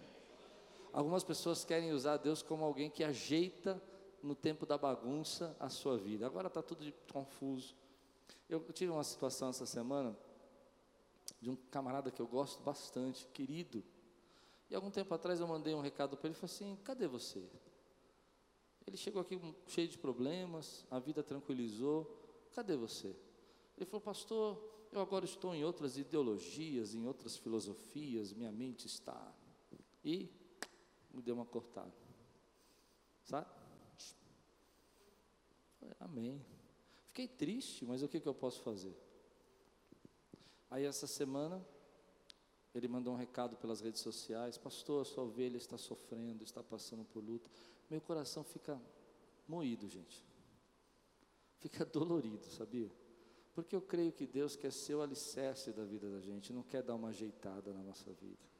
Algumas 0.94 1.24
pessoas 1.24 1.64
querem 1.64 1.90
usar 1.90 2.18
Deus 2.18 2.40
como 2.40 2.64
alguém 2.64 2.88
que 2.88 3.02
ajeita 3.02 3.82
no 4.22 4.32
tempo 4.32 4.64
da 4.64 4.78
bagunça 4.78 5.56
a 5.58 5.68
sua 5.68 5.98
vida. 5.98 6.24
Agora 6.24 6.46
está 6.46 6.62
tudo 6.62 6.84
confuso. 7.12 7.74
Eu 8.48 8.60
tive 8.72 8.92
uma 8.92 9.02
situação 9.02 9.48
essa 9.48 9.66
semana 9.66 10.16
de 11.40 11.50
um 11.50 11.56
camarada 11.56 12.12
que 12.12 12.22
eu 12.22 12.28
gosto 12.28 12.62
bastante, 12.62 13.26
querido. 13.34 13.82
E 14.70 14.74
algum 14.76 14.88
tempo 14.88 15.12
atrás 15.12 15.40
eu 15.40 15.48
mandei 15.48 15.74
um 15.74 15.80
recado 15.80 16.16
para 16.16 16.28
ele 16.28 16.36
falei 16.36 16.54
assim: 16.54 16.78
cadê 16.84 17.08
você? 17.08 17.44
Ele 18.86 18.96
chegou 18.96 19.20
aqui 19.20 19.36
cheio 19.66 19.88
de 19.88 19.98
problemas, 19.98 20.86
a 20.88 21.00
vida 21.00 21.24
tranquilizou. 21.24 22.08
Cadê 22.52 22.76
você? 22.76 23.16
Ele 23.76 23.84
falou, 23.84 24.00
pastor, 24.00 24.62
eu 24.92 25.00
agora 25.00 25.24
estou 25.24 25.52
em 25.56 25.64
outras 25.64 25.98
ideologias, 25.98 26.94
em 26.94 27.04
outras 27.04 27.36
filosofias, 27.36 28.32
minha 28.32 28.52
mente 28.52 28.86
está. 28.86 29.34
E 30.04 30.30
me 31.14 31.22
deu 31.22 31.34
uma 31.34 31.46
cortada. 31.46 31.92
Sabe? 33.24 33.46
Amém. 36.00 36.44
Fiquei 37.06 37.28
triste, 37.28 37.84
mas 37.84 38.02
o 38.02 38.08
que, 38.08 38.20
que 38.20 38.28
eu 38.28 38.34
posso 38.34 38.60
fazer? 38.60 38.96
Aí 40.70 40.84
essa 40.84 41.06
semana, 41.06 41.64
ele 42.74 42.88
mandou 42.88 43.14
um 43.14 43.16
recado 43.16 43.56
pelas 43.56 43.80
redes 43.80 44.00
sociais: 44.00 44.58
Pastor, 44.58 45.02
a 45.02 45.04
sua 45.04 45.24
ovelha 45.24 45.56
está 45.56 45.78
sofrendo, 45.78 46.42
está 46.42 46.62
passando 46.62 47.04
por 47.04 47.22
luta. 47.22 47.48
Meu 47.88 48.00
coração 48.00 48.42
fica 48.42 48.80
moído, 49.46 49.88
gente. 49.88 50.24
Fica 51.58 51.84
dolorido, 51.86 52.44
sabia? 52.46 52.90
Porque 53.54 53.76
eu 53.76 53.80
creio 53.80 54.10
que 54.10 54.26
Deus 54.26 54.56
quer 54.56 54.72
ser 54.72 54.96
o 54.96 55.02
alicerce 55.02 55.72
da 55.72 55.84
vida 55.84 56.10
da 56.10 56.20
gente, 56.20 56.52
não 56.52 56.62
quer 56.62 56.82
dar 56.82 56.96
uma 56.96 57.08
ajeitada 57.08 57.72
na 57.72 57.82
nossa 57.82 58.12
vida. 58.12 58.53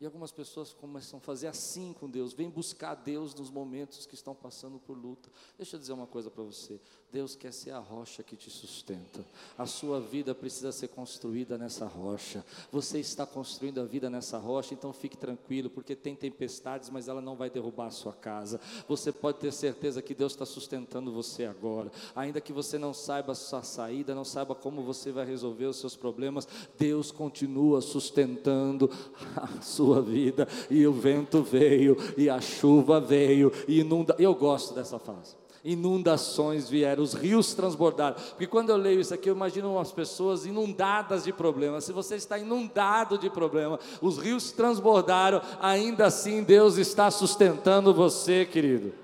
E 0.00 0.04
algumas 0.04 0.32
pessoas 0.32 0.72
começam 0.72 1.18
a 1.18 1.20
fazer 1.20 1.46
assim 1.46 1.92
com 1.92 2.10
Deus, 2.10 2.32
vem 2.32 2.50
buscar 2.50 2.96
Deus 2.96 3.32
nos 3.32 3.48
momentos 3.48 4.06
que 4.06 4.14
estão 4.16 4.34
passando 4.34 4.76
por 4.80 4.98
luta. 4.98 5.30
Deixa 5.56 5.76
eu 5.76 5.80
dizer 5.80 5.92
uma 5.92 6.06
coisa 6.06 6.28
para 6.28 6.42
você: 6.42 6.80
Deus 7.12 7.36
quer 7.36 7.52
ser 7.52 7.70
a 7.70 7.78
rocha 7.78 8.20
que 8.24 8.34
te 8.34 8.50
sustenta. 8.50 9.24
A 9.56 9.66
sua 9.66 10.00
vida 10.00 10.34
precisa 10.34 10.72
ser 10.72 10.88
construída 10.88 11.56
nessa 11.56 11.86
rocha. 11.86 12.44
Você 12.72 12.98
está 12.98 13.24
construindo 13.24 13.80
a 13.80 13.84
vida 13.84 14.10
nessa 14.10 14.36
rocha, 14.36 14.74
então 14.74 14.92
fique 14.92 15.16
tranquilo, 15.16 15.70
porque 15.70 15.94
tem 15.94 16.16
tempestades, 16.16 16.90
mas 16.90 17.06
ela 17.06 17.20
não 17.20 17.36
vai 17.36 17.48
derrubar 17.48 17.86
a 17.86 17.92
sua 17.92 18.12
casa. 18.12 18.60
Você 18.88 19.12
pode 19.12 19.38
ter 19.38 19.52
certeza 19.52 20.02
que 20.02 20.12
Deus 20.12 20.32
está 20.32 20.44
sustentando 20.44 21.12
você 21.12 21.44
agora, 21.44 21.92
ainda 22.16 22.40
que 22.40 22.52
você 22.52 22.78
não 22.78 22.92
saiba 22.92 23.30
a 23.30 23.36
sua 23.36 23.62
saída, 23.62 24.12
não 24.12 24.24
saiba 24.24 24.56
como 24.56 24.82
você 24.82 25.12
vai 25.12 25.24
resolver 25.24 25.66
os 25.66 25.76
seus 25.76 25.94
problemas. 25.94 26.48
Deus 26.76 27.12
continua 27.12 27.80
sustentando 27.80 28.90
a 29.36 29.62
sua 29.62 29.83
sua 29.84 30.00
vida, 30.00 30.48
e 30.70 30.86
o 30.86 30.92
vento 30.92 31.42
veio, 31.42 31.96
e 32.16 32.30
a 32.30 32.40
chuva 32.40 33.00
veio, 33.00 33.52
e 33.68 33.80
inunda. 33.80 34.16
Eu 34.18 34.34
gosto 34.34 34.74
dessa 34.74 34.98
fase. 34.98 35.36
Inundações 35.62 36.68
vieram, 36.68 37.02
os 37.02 37.14
rios 37.14 37.54
transbordaram. 37.54 38.16
Porque 38.30 38.46
quando 38.46 38.68
eu 38.70 38.76
leio 38.76 39.00
isso 39.00 39.14
aqui, 39.14 39.30
eu 39.30 39.34
imagino 39.34 39.72
umas 39.72 39.90
pessoas 39.90 40.44
inundadas 40.44 41.24
de 41.24 41.32
problemas. 41.32 41.84
Se 41.84 41.92
você 41.92 42.16
está 42.16 42.38
inundado 42.38 43.16
de 43.16 43.30
problema, 43.30 43.78
os 44.02 44.18
rios 44.18 44.52
transbordaram, 44.52 45.40
ainda 45.60 46.06
assim 46.06 46.42
Deus 46.42 46.76
está 46.76 47.10
sustentando 47.10 47.94
você, 47.94 48.44
querido. 48.44 49.03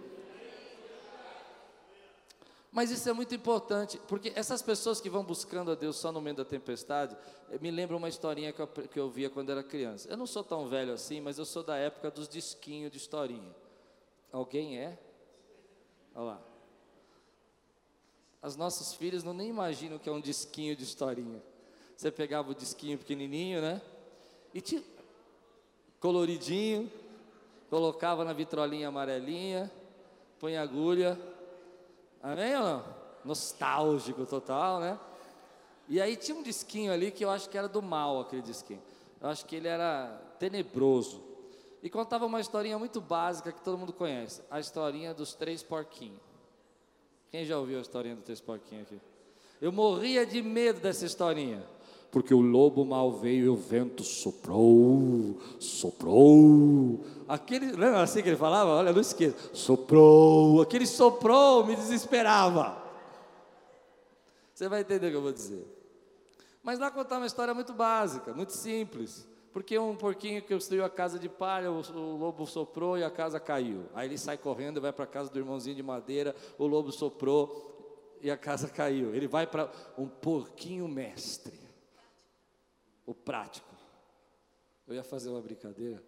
Mas 2.73 2.91
isso 2.91 3.09
é 3.09 3.13
muito 3.13 3.35
importante, 3.35 4.01
porque 4.07 4.33
essas 4.37 4.63
pessoas 4.63 5.01
que 5.01 5.11
vão 5.11 5.25
buscando 5.25 5.73
a 5.73 5.75
Deus 5.75 5.97
só 5.97 6.13
no 6.13 6.21
meio 6.21 6.37
da 6.37 6.45
tempestade, 6.45 7.17
eh, 7.51 7.59
me 7.61 7.71
lembra 7.71 7.97
uma 7.97 8.09
historinha 8.09 8.53
que 8.53 8.61
eu, 8.61 8.67
que 8.69 9.01
eu 9.01 9.11
via 9.11 9.29
quando 9.29 9.51
era 9.51 9.63
criança. 9.63 10.09
Eu 10.09 10.17
não 10.17 10.27
sou 10.27 10.45
tão 10.45 10.69
velho 10.69 10.93
assim, 10.93 11.21
mas 11.21 11.37
eu 11.37 11.45
sou 11.45 11.65
da 11.65 11.77
época 11.77 12.11
dos 12.13 12.29
disquinhos 12.29 12.93
de 12.93 12.99
historinha. 12.99 13.53
Alguém 14.33 14.79
é? 14.79 14.97
Olha 16.15 16.25
lá. 16.25 16.43
As 18.41 18.57
nossas 18.57 18.95
filhas 18.95 19.25
não 19.25 19.35
nem 19.35 19.49
imaginam 19.49 19.97
o 19.97 20.01
que 20.01 20.09
é 20.09 20.13
um 20.13 20.21
disquinho 20.21 20.77
de 20.77 20.85
historinha. 20.85 21.43
Você 21.97 22.11
pegava 22.11 22.53
o 22.53 22.55
disquinho 22.55 22.97
pequenininho, 22.97 23.61
né? 23.61 23.83
E 24.55 24.61
tinha 24.61 24.83
coloridinho, 25.99 26.91
colocava 27.69 28.25
na 28.25 28.33
vitrolinha 28.33 28.89
amarelinha, 28.89 29.71
põe 30.39 30.57
agulha, 30.57 31.19
Amém 32.23 32.57
ou 32.57 32.63
não? 32.63 32.85
Nostálgico 33.25 34.27
total, 34.27 34.81
né? 34.81 34.99
E 35.89 36.01
aí 36.01 36.17
tinha 36.17 36.37
um 36.37 36.43
disquinho 36.43 36.93
ali 36.93 37.11
que 37.11 37.25
eu 37.25 37.31
acho 37.31 37.49
que 37.49 37.59
era 37.59 37.69
do 37.69 37.83
mal, 37.83 38.21
aquele 38.21 38.43
disquinho. 38.43 38.83
Eu 39.21 39.29
acho 39.29 39.45
que 39.45 39.57
ele 39.57 39.69
era 39.69 40.21
tenebroso. 40.39 41.23
E 41.83 41.91
contava 41.91 42.27
uma 42.27 42.41
historinha 42.41 42.79
muito 42.79 43.01
básica 43.01 43.53
que 43.53 43.63
todo 43.63 43.79
mundo 43.79 43.93
conhece. 43.93 44.43
A 44.51 44.61
historinha 44.61 45.13
dos 45.13 45.35
três 45.35 45.63
porquinhos. 45.63 46.21
Quem 47.31 47.45
já 47.45 47.59
ouviu 47.59 47.79
a 47.79 47.81
historinha 47.81 48.15
dos 48.15 48.25
três 48.25 48.41
porquinhos 48.41 48.87
aqui? 48.87 49.01
Eu 49.61 49.73
morria 49.73 50.25
de 50.25 50.43
medo 50.43 50.81
dessa 50.81 51.05
historinha 51.05 51.63
porque 52.11 52.35
o 52.35 52.41
lobo 52.41 52.85
mal 52.85 53.13
veio 53.13 53.45
e 53.45 53.49
o 53.49 53.57
vento 53.57 54.03
soprou, 54.03 55.39
soprou. 55.61 57.05
Aquele, 57.29 57.67
lembra 57.67 58.03
assim 58.03 58.23
que 58.23 58.29
ele 58.29 58.37
falava? 58.37 58.71
Olha, 58.71 58.93
não 58.93 59.01
esqueça, 59.01 59.37
soprou, 59.53 60.61
aquele 60.61 60.87
soprou 60.87 61.65
me 61.65 61.77
desesperava. 61.77 62.83
Você 64.53 64.69
vai 64.69 64.81
entender 64.81 65.07
o 65.07 65.11
que 65.11 65.17
eu 65.17 65.23
vou 65.23 65.33
dizer. 65.33 65.65
Mas 66.63 66.79
lá 66.79 66.91
contar 66.91 67.19
uma 67.19 67.27
história 67.27 67.55
muito 67.55 67.73
básica, 67.73 68.35
muito 68.35 68.53
simples. 68.53 69.27
Porque 69.53 69.79
um 69.79 69.97
porquinho 69.97 70.43
que 70.43 70.53
construiu 70.53 70.85
a 70.85 70.91
casa 70.91 71.19
de 71.19 71.29
palha, 71.29 71.73
o, 71.73 71.81
o, 71.81 72.17
lobo 72.17 72.47
soprou 72.47 72.99
e 72.99 73.03
a 73.03 73.11
casa 73.11 73.41
caiu. 73.41 73.85
Aí 73.95 74.09
ele 74.09 74.19
sai 74.19 74.37
correndo 74.37 74.77
e 74.77 74.81
vai 74.81 74.93
para 74.93 75.05
a 75.05 75.09
casa 75.09 75.31
do 75.31 75.39
irmãozinho 75.39 75.75
de 75.75 75.83
madeira, 75.83 76.37
o 76.59 76.67
lobo 76.67 76.93
soprou 76.93 78.17
e 78.21 78.31
a 78.31 78.37
casa 78.37 78.69
caiu. 78.69 79.15
Ele 79.15 79.27
vai 79.27 79.47
para 79.47 79.71
um 79.97 80.07
porquinho 80.07 80.87
mestre 80.87 81.60
o 83.11 83.15
prático. 83.15 83.75
Eu 84.87 84.95
ia 84.95 85.03
fazer 85.03 85.31
uma 85.31 85.41
brincadeira. 85.41 86.01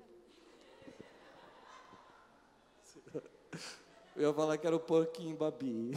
Eu 4.14 4.28
ia 4.28 4.32
falar 4.32 4.56
que 4.56 4.66
era 4.66 4.76
o 4.76 4.80
porquinho 4.80 5.37
babi. 5.37 5.90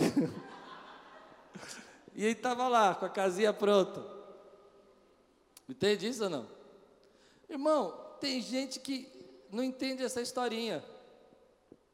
E 2.15 2.23
ele 2.23 2.31
estava 2.31 2.67
lá, 2.67 2.95
com 2.95 3.05
a 3.05 3.09
casinha 3.09 3.53
pronta. 3.53 4.03
Entende 5.69 6.07
isso 6.07 6.23
ou 6.23 6.29
não? 6.29 6.49
Irmão, 7.47 8.15
tem 8.19 8.41
gente 8.41 8.79
que 8.79 9.07
não 9.51 9.63
entende 9.63 10.01
essa 10.03 10.21
historinha. 10.21 10.83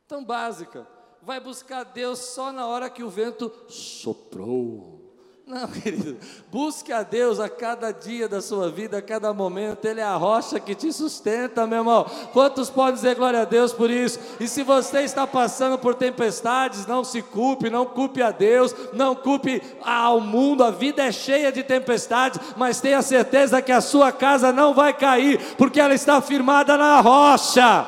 Tão 0.08 0.24
básica. 0.24 0.88
Vai 1.22 1.40
buscar 1.40 1.84
Deus 1.84 2.20
só 2.20 2.54
na 2.54 2.66
hora 2.66 2.90
que 2.90 3.04
o 3.04 3.10
vento 3.10 3.52
soprou. 3.70 5.01
Não, 5.46 5.68
querido, 5.68 6.18
busque 6.52 6.94
a 6.94 7.04
Deus 7.04 7.40
a 7.40 7.50
cada 7.50 7.92
dia 7.92 8.28
da 8.28 8.42
sua 8.42 8.70
vida, 8.70 9.00
a 9.00 9.02
cada 9.02 9.34
momento, 9.34 9.86
Ele 9.86 10.00
é 10.00 10.04
a 10.04 10.16
rocha 10.16 10.60
que 10.60 10.76
te 10.76 10.94
sustenta, 10.94 11.68
meu 11.68 11.80
irmão. 11.80 12.06
Quantos 12.32 12.70
podem 12.70 12.96
dizer 12.96 13.16
glória 13.16 13.42
a 13.42 13.46
Deus 13.46 13.74
por 13.74 13.90
isso? 13.90 14.20
E 14.40 14.48
se 14.48 14.64
você 14.64 15.02
está 15.02 15.26
passando 15.26 15.78
por 15.78 15.96
tempestades, 15.96 16.86
não 16.86 17.04
se 17.04 17.22
culpe, 17.22 17.70
não 17.70 17.86
culpe 17.86 18.22
a 18.22 18.32
Deus, 18.32 18.74
não 18.94 19.16
culpe 19.16 19.62
ao 19.84 20.22
mundo, 20.22 20.64
a 20.64 20.72
vida 20.72 21.04
é 21.04 21.12
cheia 21.12 21.52
de 21.52 21.64
tempestades, 21.64 22.40
mas 22.56 22.80
tenha 22.80 23.02
certeza 23.02 23.62
que 23.62 23.72
a 23.72 23.82
sua 23.82 24.12
casa 24.12 24.52
não 24.52 24.74
vai 24.74 24.94
cair, 24.94 25.40
porque 25.58 25.80
ela 25.80 25.94
está 25.94 26.22
firmada 26.22 26.78
na 26.78 27.02
rocha. 27.02 27.88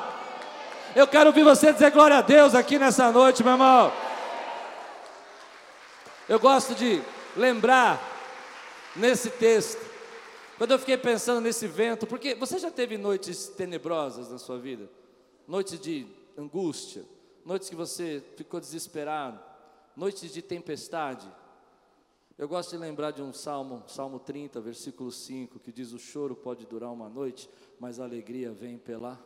Eu 0.95 1.07
quero 1.07 1.27
ouvir 1.27 1.43
você 1.43 1.71
dizer 1.71 1.91
glória 1.91 2.17
a 2.17 2.21
Deus 2.21 2.53
aqui 2.53 2.77
nessa 2.77 3.11
noite, 3.11 3.43
meu 3.43 3.53
irmão. 3.53 3.91
Eu 6.29 6.39
gosto 6.39 6.75
de 6.75 7.01
lembrar 7.35 8.01
nesse 8.95 9.29
texto, 9.29 9.81
quando 10.57 10.71
eu 10.71 10.79
fiquei 10.79 10.97
pensando 10.97 11.41
nesse 11.41 11.67
vento, 11.67 12.05
porque 12.05 12.35
você 12.35 12.59
já 12.59 12.69
teve 12.69 12.97
noites 12.97 13.47
tenebrosas 13.47 14.29
na 14.29 14.37
sua 14.37 14.59
vida? 14.59 14.89
Noites 15.47 15.79
de 15.79 16.07
angústia, 16.37 17.03
noites 17.43 17.69
que 17.69 17.75
você 17.75 18.23
ficou 18.37 18.59
desesperado, 18.59 19.39
noites 19.95 20.31
de 20.31 20.41
tempestade. 20.41 21.29
Eu 22.37 22.47
gosto 22.47 22.71
de 22.71 22.77
lembrar 22.77 23.11
de 23.11 23.21
um 23.21 23.33
salmo, 23.33 23.83
Salmo 23.87 24.19
30, 24.19 24.61
versículo 24.61 25.11
5, 25.11 25.59
que 25.59 25.71
diz: 25.71 25.91
O 25.91 25.99
choro 25.99 26.35
pode 26.35 26.65
durar 26.65 26.91
uma 26.91 27.09
noite, 27.09 27.49
mas 27.79 27.99
a 27.99 28.03
alegria 28.03 28.51
vem 28.51 28.77
pela. 28.77 29.19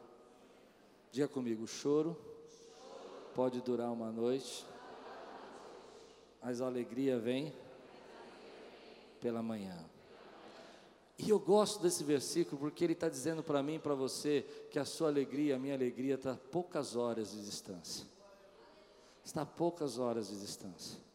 Diga 1.12 1.28
comigo: 1.28 1.64
o 1.64 1.68
choro 1.68 2.18
pode 3.34 3.62
durar 3.62 3.92
uma 3.92 4.12
noite, 4.12 4.66
mas 6.42 6.62
a 6.62 6.66
alegria 6.66 7.18
vem 7.20 7.54
pela 9.20 9.42
manhã. 9.42 9.78
E 11.18 11.32
eu 11.32 11.40
gosto 11.40 11.82
desse 11.82 12.04
versículo 12.04 12.60
porque 12.60 12.84
ele 12.84 12.94
está 12.94 13.10
dizendo 13.10 13.42
para 13.42 13.64
mim 13.64 13.76
e 13.76 13.80
para 13.80 13.96
você 13.96 14.46
que 14.70 14.78
a 14.78 14.86
sua 14.86 15.08
alegria, 15.08 15.56
a 15.56 15.60
minha 15.60 15.74
alegria 15.74 16.16
está 16.16 16.34
a 16.34 16.36
poucas 16.36 16.96
horas 16.96 17.32
de 17.32 17.44
distância. 17.44 18.06
Está 19.26 19.42
a 19.42 19.46
poucas 19.46 19.98
horas 19.98 20.30
de 20.30 20.40
distância. 20.40 21.08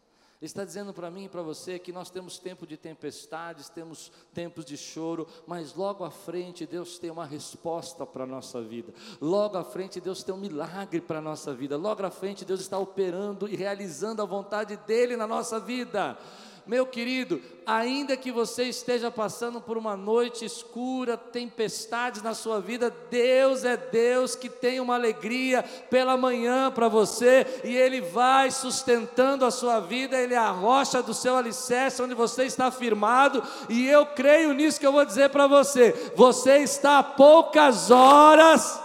Ele 0.42 0.48
está 0.48 0.64
dizendo 0.64 0.92
para 0.92 1.08
mim 1.08 1.26
e 1.26 1.28
para 1.28 1.40
você 1.40 1.78
que 1.78 1.92
nós 1.92 2.10
temos 2.10 2.36
tempo 2.36 2.66
de 2.66 2.76
tempestades, 2.76 3.68
temos 3.68 4.10
tempos 4.34 4.64
de 4.64 4.76
choro, 4.76 5.24
mas 5.46 5.72
logo 5.72 6.02
à 6.02 6.10
frente 6.10 6.66
Deus 6.66 6.98
tem 6.98 7.12
uma 7.12 7.24
resposta 7.24 8.04
para 8.04 8.24
a 8.24 8.26
nossa 8.26 8.60
vida. 8.60 8.92
Logo 9.20 9.56
à 9.56 9.62
frente 9.62 10.00
Deus 10.00 10.24
tem 10.24 10.34
um 10.34 10.38
milagre 10.38 11.00
para 11.00 11.20
a 11.20 11.22
nossa 11.22 11.54
vida. 11.54 11.76
Logo 11.76 12.04
à 12.04 12.10
frente 12.10 12.44
Deus 12.44 12.60
está 12.60 12.76
operando 12.76 13.48
e 13.48 13.54
realizando 13.54 14.20
a 14.20 14.24
vontade 14.24 14.76
dele 14.78 15.16
na 15.16 15.28
nossa 15.28 15.60
vida. 15.60 16.18
Meu 16.64 16.86
querido, 16.86 17.42
ainda 17.66 18.16
que 18.16 18.30
você 18.30 18.64
esteja 18.64 19.10
passando 19.10 19.60
por 19.60 19.76
uma 19.76 19.96
noite 19.96 20.44
escura, 20.44 21.16
tempestades 21.16 22.22
na 22.22 22.34
sua 22.34 22.60
vida, 22.60 22.94
Deus 23.10 23.64
é 23.64 23.76
Deus 23.76 24.36
que 24.36 24.48
tem 24.48 24.78
uma 24.78 24.94
alegria 24.94 25.64
pela 25.90 26.16
manhã 26.16 26.70
para 26.70 26.86
você 26.86 27.44
e 27.64 27.76
Ele 27.76 28.00
vai 28.00 28.52
sustentando 28.52 29.44
a 29.44 29.50
sua 29.50 29.80
vida, 29.80 30.16
Ele 30.16 30.34
é 30.34 30.38
a 30.38 30.52
rocha 30.52 31.02
do 31.02 31.12
seu 31.12 31.36
alicerce, 31.36 32.00
onde 32.00 32.14
você 32.14 32.44
está 32.44 32.70
firmado, 32.70 33.42
e 33.68 33.88
eu 33.88 34.06
creio 34.06 34.52
nisso 34.52 34.78
que 34.78 34.86
eu 34.86 34.92
vou 34.92 35.04
dizer 35.04 35.30
para 35.30 35.48
você: 35.48 36.12
você 36.14 36.58
está 36.58 37.00
a 37.00 37.02
poucas 37.02 37.90
horas 37.90 38.80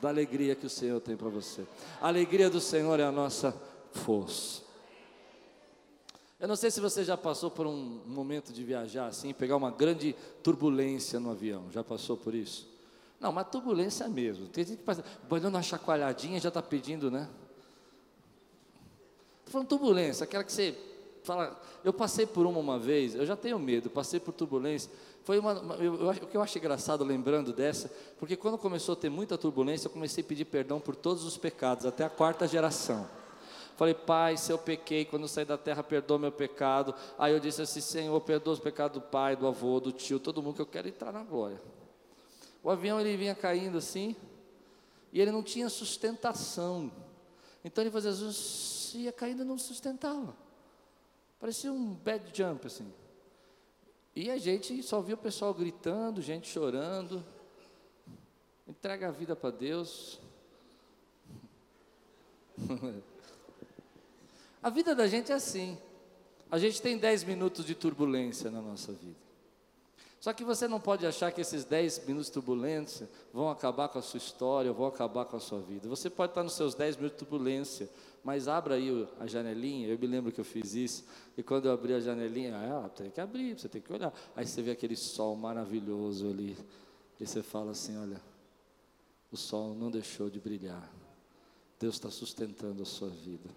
da 0.00 0.08
alegria 0.08 0.54
que 0.54 0.66
o 0.66 0.70
Senhor 0.70 1.00
tem 1.00 1.16
para 1.16 1.28
você. 1.28 1.62
A 2.00 2.06
alegria 2.08 2.48
do 2.48 2.60
Senhor 2.60 2.98
é 3.00 3.04
a 3.04 3.12
nossa 3.12 3.54
força. 3.92 4.62
Eu 6.40 6.48
não 6.48 6.56
sei 6.56 6.70
se 6.70 6.80
você 6.80 7.04
já 7.04 7.18
passou 7.18 7.50
por 7.50 7.66
um 7.66 8.00
momento 8.06 8.50
de 8.50 8.64
viajar 8.64 9.06
assim, 9.06 9.34
pegar 9.34 9.56
uma 9.56 9.70
grande 9.70 10.16
turbulência 10.42 11.20
no 11.20 11.30
avião. 11.30 11.64
Já 11.70 11.84
passou 11.84 12.16
por 12.16 12.34
isso? 12.34 12.66
Não, 13.20 13.30
mas 13.30 13.48
turbulência 13.50 14.08
mesmo. 14.08 14.48
Tem 14.48 14.64
gente 14.64 14.78
que 14.78 14.84
passa, 14.84 15.04
dando 15.28 15.48
uma 15.48 15.62
chacoalhadinha 15.62 16.40
já 16.40 16.48
está 16.48 16.62
pedindo, 16.62 17.10
né? 17.10 17.28
Estou 19.40 19.52
falando 19.52 19.68
turbulência, 19.68 20.24
aquela 20.24 20.42
que 20.42 20.50
você 20.50 20.74
fala. 21.22 21.60
Eu 21.84 21.92
passei 21.92 22.24
por 22.24 22.46
uma 22.46 22.58
uma 22.58 22.78
vez, 22.78 23.14
eu 23.14 23.26
já 23.26 23.36
tenho 23.36 23.58
medo, 23.58 23.90
passei 23.90 24.18
por 24.18 24.32
turbulência. 24.32 24.90
Foi 25.24 25.38
uma, 25.38 25.52
eu, 25.78 25.94
eu, 25.94 26.08
o 26.08 26.26
que 26.26 26.36
eu 26.38 26.40
acho 26.40 26.56
engraçado 26.56 27.04
lembrando 27.04 27.52
dessa, 27.52 27.90
porque 28.18 28.34
quando 28.34 28.56
começou 28.56 28.94
a 28.94 28.96
ter 28.96 29.10
muita 29.10 29.36
turbulência, 29.36 29.88
eu 29.88 29.92
comecei 29.92 30.24
a 30.24 30.26
pedir 30.26 30.46
perdão 30.46 30.80
por 30.80 30.96
todos 30.96 31.24
os 31.24 31.36
pecados, 31.36 31.84
até 31.84 32.02
a 32.02 32.08
quarta 32.08 32.48
geração. 32.48 33.06
Falei, 33.80 33.94
Pai, 33.94 34.36
se 34.36 34.52
eu 34.52 34.58
pequei, 34.58 35.06
quando 35.06 35.22
eu 35.22 35.28
saí 35.28 35.46
da 35.46 35.56
terra, 35.56 35.82
perdoa 35.82 36.18
meu 36.18 36.30
pecado. 36.30 36.94
Aí 37.18 37.32
eu 37.32 37.40
disse 37.40 37.62
assim, 37.62 37.80
Senhor, 37.80 38.20
perdoa 38.20 38.52
os 38.52 38.60
pecados 38.60 39.00
do 39.00 39.08
pai, 39.08 39.34
do 39.34 39.46
avô, 39.46 39.80
do 39.80 39.90
tio, 39.90 40.20
todo 40.20 40.42
mundo 40.42 40.56
que 40.56 40.60
eu 40.60 40.66
quero 40.66 40.86
entrar 40.86 41.10
na 41.10 41.24
glória. 41.24 41.58
O 42.62 42.68
avião 42.68 43.00
ele 43.00 43.16
vinha 43.16 43.34
caindo 43.34 43.78
assim, 43.78 44.14
e 45.10 45.18
ele 45.18 45.32
não 45.32 45.42
tinha 45.42 45.66
sustentação. 45.70 46.92
Então 47.64 47.82
ele 47.82 47.90
fazia 47.90 48.10
assim, 48.10 49.04
ia 49.04 49.12
caindo 49.12 49.46
não 49.46 49.56
sustentava. 49.56 50.36
Parecia 51.40 51.72
um 51.72 51.94
bad 51.94 52.22
jump 52.34 52.66
assim. 52.66 52.92
E 54.14 54.30
a 54.30 54.36
gente 54.36 54.82
só 54.82 55.00
via 55.00 55.14
o 55.14 55.18
pessoal 55.18 55.54
gritando, 55.54 56.20
gente 56.20 56.48
chorando. 56.48 57.24
Entrega 58.68 59.08
a 59.08 59.10
vida 59.10 59.34
para 59.34 59.48
Deus. 59.50 60.20
A 64.62 64.70
vida 64.70 64.94
da 64.94 65.06
gente 65.06 65.32
é 65.32 65.34
assim. 65.34 65.78
A 66.50 66.58
gente 66.58 66.82
tem 66.82 66.98
10 66.98 67.24
minutos 67.24 67.64
de 67.64 67.74
turbulência 67.74 68.50
na 68.50 68.60
nossa 68.60 68.92
vida. 68.92 69.30
Só 70.20 70.34
que 70.34 70.44
você 70.44 70.68
não 70.68 70.78
pode 70.78 71.06
achar 71.06 71.32
que 71.32 71.40
esses 71.40 71.64
10 71.64 72.06
minutos 72.06 72.26
de 72.26 72.32
turbulência 72.32 73.08
vão 73.32 73.48
acabar 73.48 73.88
com 73.88 73.98
a 73.98 74.02
sua 74.02 74.18
história, 74.18 74.70
vão 74.70 74.86
acabar 74.86 75.24
com 75.24 75.36
a 75.36 75.40
sua 75.40 75.60
vida. 75.60 75.88
Você 75.88 76.10
pode 76.10 76.32
estar 76.32 76.42
nos 76.42 76.52
seus 76.52 76.74
10 76.74 76.96
minutos 76.96 77.18
de 77.18 77.24
turbulência, 77.24 77.88
mas 78.22 78.46
abra 78.46 78.74
aí 78.74 79.08
a 79.18 79.26
janelinha. 79.26 79.88
Eu 79.88 79.98
me 79.98 80.06
lembro 80.06 80.30
que 80.30 80.38
eu 80.38 80.44
fiz 80.44 80.74
isso, 80.74 81.06
e 81.38 81.42
quando 81.42 81.66
eu 81.66 81.72
abri 81.72 81.94
a 81.94 82.00
janelinha, 82.00 82.54
ah, 82.54 82.88
tem 82.90 83.10
que 83.10 83.18
abrir, 83.18 83.58
você 83.58 83.66
tem 83.66 83.80
que 83.80 83.90
olhar. 83.90 84.12
Aí 84.36 84.46
você 84.46 84.60
vê 84.60 84.72
aquele 84.72 84.94
sol 84.94 85.34
maravilhoso 85.36 86.28
ali, 86.28 86.54
e 87.18 87.26
você 87.26 87.42
fala 87.42 87.70
assim: 87.70 87.96
olha, 87.96 88.20
o 89.32 89.38
sol 89.38 89.74
não 89.74 89.90
deixou 89.90 90.28
de 90.28 90.38
brilhar, 90.38 90.92
Deus 91.78 91.94
está 91.94 92.10
sustentando 92.10 92.82
a 92.82 92.86
sua 92.86 93.08
vida. 93.08 93.48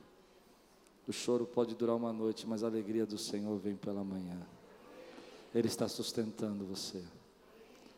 O 1.08 1.12
choro 1.12 1.46
pode 1.46 1.76
durar 1.76 1.96
uma 1.96 2.13
noite, 2.13 2.48
mas 2.48 2.63
a 2.63 2.68
alegria 2.68 3.06
do 3.06 3.18
Senhor 3.18 3.58
vem 3.58 3.76
pela 3.76 4.04
manhã. 4.04 4.39
Ele 5.54 5.68
está 5.68 5.88
sustentando 5.88 6.66
você. 6.66 7.04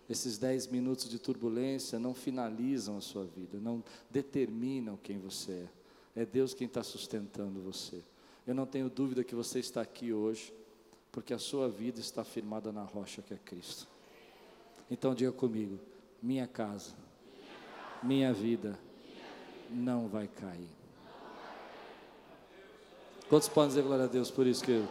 Esses 0.09 0.37
dez 0.37 0.67
minutos 0.67 1.09
de 1.09 1.17
turbulência 1.17 1.99
não 1.99 2.13
finalizam 2.13 2.97
a 2.97 3.01
sua 3.01 3.25
vida, 3.25 3.59
não 3.59 3.83
determinam 4.09 4.97
quem 4.97 5.17
você 5.17 5.51
é. 6.15 6.21
É 6.21 6.25
Deus 6.25 6.53
quem 6.53 6.67
está 6.67 6.83
sustentando 6.83 7.59
você. 7.61 8.01
Eu 8.47 8.55
não 8.55 8.65
tenho 8.65 8.89
dúvida 8.89 9.23
que 9.23 9.35
você 9.35 9.59
está 9.59 9.81
aqui 9.81 10.13
hoje, 10.13 10.53
porque 11.11 11.33
a 11.33 11.39
sua 11.39 11.67
vida 11.67 11.99
está 11.99 12.23
firmada 12.23 12.71
na 12.71 12.83
rocha 12.83 13.21
que 13.21 13.33
é 13.33 13.37
Cristo. 13.37 13.87
Então 14.89 15.15
diga 15.15 15.31
comigo: 15.31 15.79
minha 16.21 16.47
casa, 16.47 16.93
minha 18.03 18.31
vida 18.31 18.79
não 19.69 20.07
vai 20.07 20.27
cair. 20.27 20.69
Quantos 23.27 23.49
podem 23.49 23.69
dizer 23.69 23.81
glória 23.81 24.05
a 24.05 24.07
Deus 24.07 24.29
por 24.29 24.45
isso, 24.45 24.63
que 24.63 24.85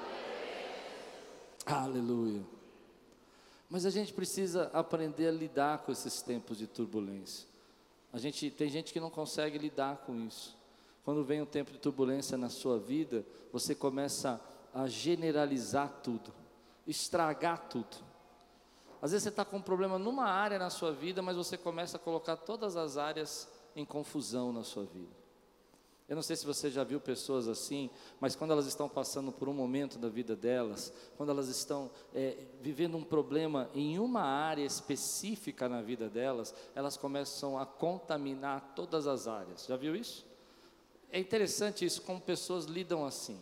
Aleluia. 1.64 2.42
Mas 3.70 3.86
a 3.86 3.90
gente 3.90 4.12
precisa 4.12 4.70
aprender 4.72 5.28
a 5.28 5.32
lidar 5.32 5.78
com 5.78 5.92
esses 5.92 6.20
tempos 6.20 6.58
de 6.58 6.66
turbulência. 6.66 7.46
A 8.12 8.18
gente 8.18 8.50
tem 8.50 8.68
gente 8.68 8.92
que 8.92 9.00
não 9.00 9.08
consegue 9.08 9.56
lidar 9.56 9.98
com 9.98 10.14
isso. 10.26 10.56
Quando 11.04 11.24
vem 11.24 11.42
um 11.42 11.46
tempo 11.46 11.72
de 11.72 11.78
turbulência 11.78 12.36
na 12.36 12.48
sua 12.48 12.78
vida, 12.78 13.24
você 13.52 13.74
começa 13.74 14.40
a 14.74 14.86
generalizar 14.86 16.00
tudo, 16.02 16.32
estragar 16.86 17.68
tudo. 17.68 17.96
Às 19.00 19.12
vezes 19.12 19.24
você 19.24 19.28
está 19.28 19.44
com 19.44 19.58
um 19.58 19.62
problema 19.62 19.98
numa 19.98 20.24
área 20.24 20.58
na 20.58 20.70
sua 20.70 20.92
vida, 20.92 21.22
mas 21.22 21.36
você 21.36 21.56
começa 21.56 21.96
a 21.96 22.00
colocar 22.00 22.36
todas 22.36 22.76
as 22.76 22.96
áreas 22.96 23.48
em 23.76 23.84
confusão 23.84 24.52
na 24.52 24.64
sua 24.64 24.84
vida. 24.84 25.23
Eu 26.06 26.16
não 26.16 26.22
sei 26.22 26.36
se 26.36 26.44
você 26.44 26.70
já 26.70 26.84
viu 26.84 27.00
pessoas 27.00 27.48
assim, 27.48 27.88
mas 28.20 28.36
quando 28.36 28.50
elas 28.50 28.66
estão 28.66 28.88
passando 28.88 29.32
por 29.32 29.48
um 29.48 29.54
momento 29.54 29.98
da 29.98 30.08
vida 30.08 30.36
delas, 30.36 30.92
quando 31.16 31.30
elas 31.30 31.48
estão 31.48 31.90
é, 32.14 32.36
vivendo 32.60 32.96
um 32.96 33.02
problema 33.02 33.70
em 33.74 33.98
uma 33.98 34.20
área 34.20 34.64
específica 34.64 35.66
na 35.66 35.80
vida 35.80 36.10
delas, 36.10 36.54
elas 36.74 36.98
começam 36.98 37.58
a 37.58 37.64
contaminar 37.64 38.74
todas 38.76 39.06
as 39.06 39.26
áreas. 39.26 39.64
Já 39.66 39.76
viu 39.76 39.96
isso? 39.96 40.26
É 41.10 41.18
interessante 41.18 41.86
isso, 41.86 42.02
como 42.02 42.20
pessoas 42.20 42.66
lidam 42.66 43.06
assim. 43.06 43.38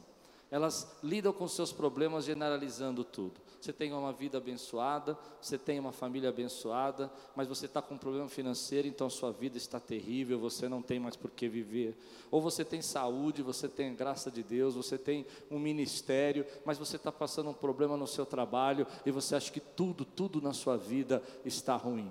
Elas 0.53 0.97
lidam 1.03 1.33
com 1.33 1.49
seus 1.49 1.73
problemas 1.73 2.25
generalizando 2.25 3.03
tudo 3.03 3.41
você 3.63 3.73
tem 3.73 3.93
uma 3.93 4.13
vida 4.13 4.39
abençoada, 4.39 5.17
você 5.41 5.57
tem 5.57 5.79
uma 5.79 5.93
família 5.93 6.31
abençoada, 6.31 7.09
mas 7.37 7.47
você 7.47 7.67
está 7.67 7.81
com 7.81 7.95
um 7.95 7.99
problema 7.99 8.29
financeiro, 8.29 8.89
então 8.89 9.09
sua 9.09 9.31
vida 9.31 9.57
está 9.57 9.79
terrível, 9.79 10.37
você 10.41 10.69
não 10.69 10.83
tem 10.83 10.99
mais 10.99 11.15
por 11.15 11.31
que 11.31 11.49
viver. 11.49 11.97
Ou 12.29 12.41
você 12.41 12.65
tem 12.65 12.83
saúde, 12.83 13.41
você 13.41 13.69
tem 13.69 13.95
graça 13.95 14.33
de 14.33 14.43
Deus, 14.43 14.75
você 14.75 14.99
tem 14.99 15.25
um 15.49 15.61
ministério, 15.61 16.45
mas 16.65 16.77
você 16.77 16.97
está 16.97 17.13
passando 17.13 17.51
um 17.51 17.55
problema 17.55 17.97
no 17.97 18.07
seu 18.07 18.27
trabalho 18.27 18.85
e 19.07 19.13
você 19.13 19.37
acha 19.37 19.53
que 19.53 19.61
tudo, 19.61 20.05
tudo 20.05 20.43
na 20.43 20.53
sua 20.53 20.77
vida 20.77 21.23
está 21.45 21.77
ruim. 21.77 22.11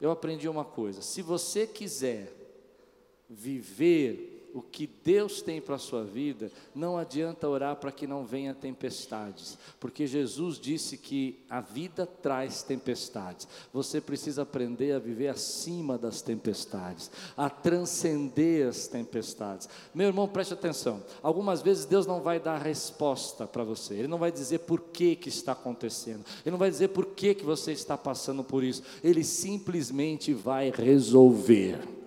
Eu 0.00 0.12
aprendi 0.12 0.48
uma 0.48 0.64
coisa: 0.64 1.02
se 1.02 1.20
você 1.20 1.66
quiser 1.66 2.32
viver 3.28 4.41
o 4.54 4.60
que 4.60 4.88
Deus 5.02 5.40
tem 5.40 5.60
para 5.60 5.76
a 5.76 5.78
sua 5.78 6.04
vida, 6.04 6.50
não 6.74 6.98
adianta 6.98 7.48
orar 7.48 7.76
para 7.76 7.92
que 7.92 8.06
não 8.06 8.24
venha 8.24 8.54
tempestades, 8.54 9.58
porque 9.80 10.06
Jesus 10.06 10.58
disse 10.58 10.96
que 10.96 11.38
a 11.48 11.60
vida 11.60 12.06
traz 12.06 12.62
tempestades. 12.62 13.48
Você 13.72 14.00
precisa 14.00 14.42
aprender 14.42 14.92
a 14.92 14.98
viver 14.98 15.28
acima 15.28 15.96
das 15.96 16.20
tempestades, 16.20 17.10
a 17.36 17.48
transcender 17.48 18.68
as 18.68 18.86
tempestades. 18.86 19.68
Meu 19.94 20.08
irmão, 20.08 20.28
preste 20.28 20.54
atenção. 20.54 21.02
Algumas 21.22 21.62
vezes 21.62 21.84
Deus 21.84 22.06
não 22.06 22.20
vai 22.20 22.38
dar 22.38 22.58
resposta 22.58 23.46
para 23.46 23.64
você. 23.64 23.94
Ele 23.94 24.08
não 24.08 24.18
vai 24.18 24.30
dizer 24.30 24.60
por 24.60 24.80
que 24.80 25.16
que 25.16 25.28
está 25.28 25.52
acontecendo. 25.52 26.24
Ele 26.44 26.52
não 26.52 26.58
vai 26.58 26.70
dizer 26.70 26.88
por 26.88 27.06
que 27.06 27.34
que 27.34 27.44
você 27.44 27.72
está 27.72 27.96
passando 27.96 28.44
por 28.44 28.62
isso. 28.62 28.82
Ele 29.02 29.24
simplesmente 29.24 30.32
vai 30.34 30.70
resolver. 30.70 32.01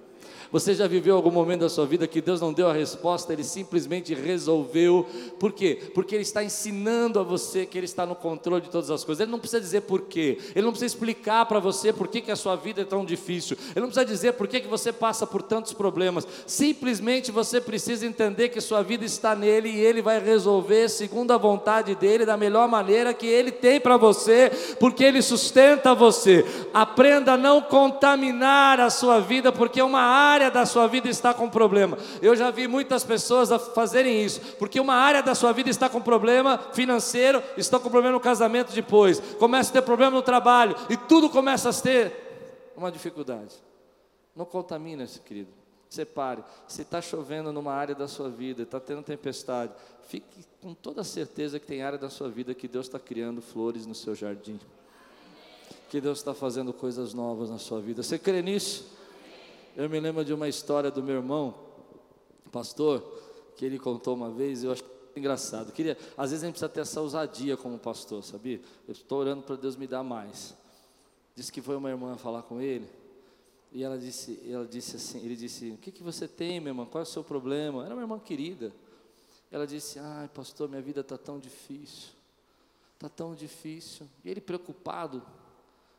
Você 0.56 0.74
já 0.74 0.88
viveu 0.88 1.18
algum 1.18 1.32
momento 1.32 1.60
da 1.60 1.70
sua 1.70 1.86
vida 1.86 2.08
que 2.08 2.22
Deus 2.22 2.40
não 2.40 2.54
deu 2.54 2.70
a 2.70 2.74
resposta, 2.74 3.34
Ele 3.34 3.44
simplesmente 3.44 4.14
resolveu. 4.16 5.06
Por 5.38 5.52
quê? 5.52 5.92
Porque 5.94 6.16
Ele 6.16 6.22
está 6.22 6.42
ensinando 6.42 7.20
a 7.20 7.24
você 7.24 7.66
que 7.66 7.78
Ele 7.78 7.84
está 7.84 8.06
no 8.06 8.16
controle 8.16 8.62
de 8.62 8.70
todas 8.70 8.90
as 8.90 9.04
coisas. 9.04 9.20
Ele 9.20 9.32
não 9.34 9.38
precisa 9.38 9.60
dizer 9.60 9.82
por 9.82 10.04
quê, 10.04 10.38
Ele 10.56 10.64
não 10.64 10.72
precisa 10.72 10.86
explicar 10.86 11.46
para 11.46 11.60
você 11.60 11.92
por 11.92 12.08
que, 12.08 12.22
que 12.22 12.32
a 12.32 12.38
sua 12.38 12.56
vida 12.56 12.84
é 12.84 12.86
tão 12.86 13.04
difícil, 13.04 13.58
Ele 13.72 13.82
não 13.82 13.90
precisa 13.90 14.06
dizer 14.06 14.32
por 14.36 14.48
que, 14.48 14.62
que 14.62 14.68
você 14.70 14.94
passa 14.94 15.28
por 15.28 15.42
tantos 15.42 15.74
problemas. 15.74 16.26
Simplesmente 16.48 17.34
você 17.34 17.60
precisa 17.60 18.08
entender 18.08 18.48
que 18.48 18.62
sua 18.62 18.82
vida 18.82 19.04
está 19.04 19.36
nele 19.36 19.68
e 19.68 19.82
Ele 19.82 20.02
vai 20.02 20.24
resolver 20.24 20.88
segundo 20.88 21.32
a 21.32 21.38
vontade 21.38 21.94
dEle, 21.96 22.26
da 22.26 22.38
melhor 22.38 22.70
maneira 22.70 23.14
que 23.14 23.28
Ele 23.28 23.52
tem 23.52 23.78
para 23.78 23.98
você, 23.98 24.50
porque 24.80 25.04
Ele 25.04 25.22
sustenta 25.22 25.94
você. 25.94 26.46
Aprenda 26.74 27.34
a 27.34 27.38
não 27.38 27.62
contaminar 27.62 28.80
a 28.80 28.90
sua 28.90 29.20
vida, 29.20 29.52
porque 29.52 29.82
uma 29.82 30.00
área 30.00 30.45
da 30.52 30.66
sua 30.66 30.88
vida 30.88 31.10
está 31.10 31.34
com 31.34 31.50
problema. 31.50 31.98
Eu 32.22 32.36
já 32.36 32.52
vi 32.52 32.68
muitas 32.68 33.04
pessoas 33.04 33.50
fazerem 33.74 34.24
isso, 34.24 34.42
porque 34.58 34.80
uma 34.80 34.96
área 34.96 35.22
da 35.22 35.36
sua 35.36 35.52
vida 35.52 35.70
está 35.70 35.90
com 35.90 36.02
problema 36.02 36.58
financeiro, 36.74 37.42
estão 37.58 37.80
com 37.80 37.90
problema 37.90 38.14
no 38.14 38.20
casamento 38.20 38.74
depois, 38.74 39.20
começa 39.40 39.70
a 39.70 39.74
ter 39.74 39.82
problema 39.82 40.12
no 40.12 40.22
trabalho, 40.22 40.76
e 40.90 40.98
tudo 40.98 41.30
começa 41.30 41.70
a 41.70 41.74
ter 41.74 42.72
uma 42.76 42.92
dificuldade. 42.92 43.54
Não 44.36 44.46
contamina 44.46 45.04
esse 45.04 45.20
querido. 45.20 45.50
Separe. 45.90 46.44
Se 46.68 46.82
está 46.82 47.02
chovendo 47.02 47.54
numa 47.54 47.74
área 47.74 47.96
da 47.96 48.08
sua 48.08 48.30
vida, 48.30 48.64
está 48.64 48.80
tendo 48.80 49.02
tempestade, 49.02 49.72
fique 50.08 50.44
com 50.62 50.74
toda 50.74 51.04
certeza 51.04 51.60
que 51.60 51.66
tem 51.66 51.84
área 51.84 51.98
da 51.98 52.10
sua 52.10 52.28
vida 52.28 52.54
que 52.54 52.68
Deus 52.68 52.88
está 52.88 53.00
criando 53.00 53.42
flores 53.42 53.86
no 53.86 53.96
seu 53.96 54.14
jardim 54.14 54.60
que 55.90 56.02
Deus 56.02 56.18
está 56.18 56.34
fazendo 56.34 56.74
coisas 56.74 57.14
novas 57.14 57.50
na 57.50 57.58
sua 57.58 57.80
vida. 57.80 58.04
Você 58.04 58.18
crê 58.18 58.42
nisso? 58.42 58.95
Eu 59.76 59.90
me 59.90 60.00
lembro 60.00 60.24
de 60.24 60.34
uma 60.34 60.48
história 60.48 60.90
do 60.90 61.04
meu 61.04 61.16
irmão, 61.16 61.54
pastor, 62.50 63.04
que 63.58 63.66
ele 63.66 63.78
contou 63.78 64.16
uma 64.16 64.32
vez, 64.32 64.64
eu 64.64 64.72
acho 64.72 64.86
engraçado. 65.14 65.74
Queria, 65.74 65.98
às 66.16 66.32
vezes 66.32 66.44
a 66.44 66.48
gente 66.48 66.54
precisa 66.54 66.70
ter 66.70 66.80
essa 66.80 67.02
ousadia 67.02 67.58
como 67.58 67.78
pastor, 67.78 68.24
sabia? 68.24 68.62
Eu 68.88 68.94
estou 68.94 69.20
orando 69.20 69.44
para 69.44 69.58
Deus 69.58 69.76
me 69.76 69.86
dar 69.86 70.02
mais. 70.02 70.56
Disse 71.36 71.52
que 71.52 71.62
foi 71.62 71.76
uma 71.76 71.90
irmã 71.90 72.16
falar 72.16 72.44
com 72.44 72.62
ele, 72.62 72.88
e 73.70 73.84
ela 73.84 73.98
disse, 73.98 74.40
ela 74.50 74.66
disse 74.66 74.96
assim, 74.96 75.20
ele 75.26 75.36
disse: 75.36 75.72
"O 75.72 75.78
que 75.78 75.92
que 75.92 76.02
você 76.02 76.26
tem, 76.26 76.62
minha 76.62 76.70
irmã? 76.70 76.86
Qual 76.86 77.02
é 77.02 77.04
o 77.04 77.06
seu 77.06 77.22
problema?" 77.24 77.84
Era 77.84 77.94
uma 77.94 78.02
irmã 78.02 78.18
querida. 78.18 78.72
Ela 79.52 79.68
disse: 79.68 80.00
"Ai, 80.00 80.30
pastor, 80.30 80.70
minha 80.70 80.82
vida 80.82 81.02
está 81.02 81.18
tão 81.18 81.38
difícil. 81.38 82.12
Está 82.94 83.10
tão 83.10 83.36
difícil." 83.36 84.08
E 84.24 84.30
ele 84.30 84.40
preocupado, 84.40 85.22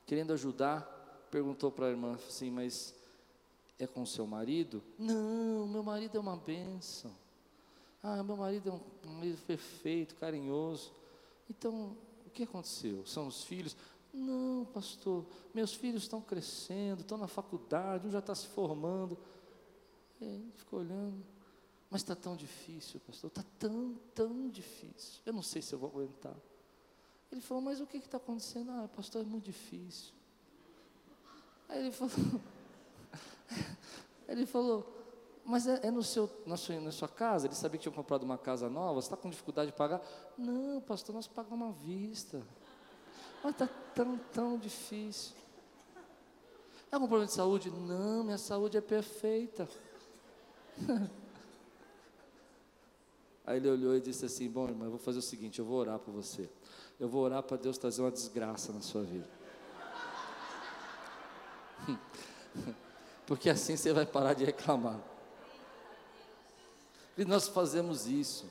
querendo 0.06 0.32
ajudar, 0.32 1.28
perguntou 1.30 1.70
para 1.70 1.86
a 1.86 1.90
irmã 1.90 2.14
assim: 2.26 2.50
Mas 2.50 2.94
é 3.78 3.86
com 3.86 4.04
seu 4.06 4.26
marido? 4.26 4.82
Não, 4.98 5.66
meu 5.66 5.82
marido 5.82 6.16
é 6.16 6.20
uma 6.20 6.36
benção. 6.36 7.14
Ah, 8.02 8.22
meu 8.22 8.36
marido 8.36 8.70
é 8.70 8.72
um, 9.08 9.12
marido 9.14 9.42
perfeito, 9.42 10.14
carinhoso. 10.16 10.92
Então, 11.50 11.96
o 12.24 12.30
que 12.30 12.44
aconteceu? 12.44 13.04
São 13.04 13.26
os 13.26 13.42
filhos? 13.42 13.76
Não, 14.12 14.64
pastor, 14.72 15.26
meus 15.52 15.74
filhos 15.74 16.04
estão 16.04 16.20
crescendo, 16.20 17.00
estão 17.02 17.18
na 17.18 17.26
faculdade, 17.26 18.06
um 18.06 18.10
já 18.10 18.20
está 18.20 18.34
se 18.34 18.46
formando. 18.46 19.18
É, 20.20 20.24
ele 20.24 20.52
ficou 20.52 20.80
olhando. 20.80 21.22
Mas 21.90 22.00
está 22.00 22.16
tão 22.16 22.34
difícil, 22.34 23.00
pastor, 23.00 23.28
está 23.28 23.44
tão, 23.58 23.94
tão 24.14 24.48
difícil. 24.48 25.20
Eu 25.24 25.32
não 25.32 25.42
sei 25.42 25.62
se 25.62 25.74
eu 25.74 25.78
vou 25.78 25.90
aguentar. 25.90 26.36
Ele 27.30 27.40
falou, 27.40 27.62
mas 27.62 27.80
o 27.80 27.86
que 27.86 27.98
está 27.98 28.16
acontecendo? 28.16 28.70
Ah, 28.70 28.88
pastor, 28.94 29.22
é 29.22 29.24
muito 29.24 29.44
difícil. 29.44 30.12
Aí 31.68 31.80
ele 31.80 31.92
falou, 31.92 32.12
ele 34.28 34.46
falou, 34.46 34.86
mas 35.44 35.66
é, 35.66 35.86
é, 35.86 35.90
no 35.90 36.02
seu, 36.02 36.28
na, 36.44 36.56
sua, 36.56 36.80
na 36.80 36.90
sua 36.90 37.08
casa? 37.08 37.46
Ele 37.46 37.54
sabia 37.54 37.78
que 37.78 37.82
tinha 37.84 37.94
comprado 37.94 38.24
uma 38.24 38.36
casa 38.36 38.68
nova, 38.68 39.00
você 39.00 39.06
está 39.06 39.16
com 39.16 39.30
dificuldade 39.30 39.70
de 39.70 39.76
pagar? 39.76 40.00
Não, 40.36 40.80
pastor, 40.80 41.14
nós 41.14 41.26
pagamos 41.26 41.68
à 41.68 41.72
vista. 41.72 42.42
Mas 43.42 43.52
está 43.52 43.68
tão, 43.94 44.18
tão 44.32 44.58
difícil. 44.58 45.34
É 46.90 46.94
algum 46.94 47.06
problema 47.06 47.26
de 47.26 47.34
saúde? 47.34 47.70
Não, 47.70 48.24
minha 48.24 48.38
saúde 48.38 48.76
é 48.76 48.80
perfeita. 48.80 49.68
Aí 53.46 53.58
ele 53.58 53.70
olhou 53.70 53.94
e 53.94 54.00
disse 54.00 54.24
assim: 54.24 54.50
Bom, 54.50 54.66
irmão, 54.68 54.86
eu 54.86 54.90
vou 54.90 54.98
fazer 54.98 55.20
o 55.20 55.22
seguinte: 55.22 55.60
eu 55.60 55.64
vou 55.64 55.78
orar 55.78 55.98
por 55.98 56.12
você 56.12 56.50
eu 56.98 57.08
vou 57.08 57.22
orar 57.22 57.42
para 57.42 57.56
Deus 57.56 57.76
trazer 57.76 58.00
uma 58.00 58.10
desgraça 58.10 58.72
na 58.72 58.80
sua 58.80 59.02
vida. 59.02 59.28
Porque 63.26 63.50
assim 63.50 63.76
você 63.76 63.92
vai 63.92 64.06
parar 64.06 64.34
de 64.34 64.44
reclamar. 64.44 65.00
E 67.18 67.24
nós 67.24 67.48
fazemos 67.48 68.06
isso. 68.06 68.46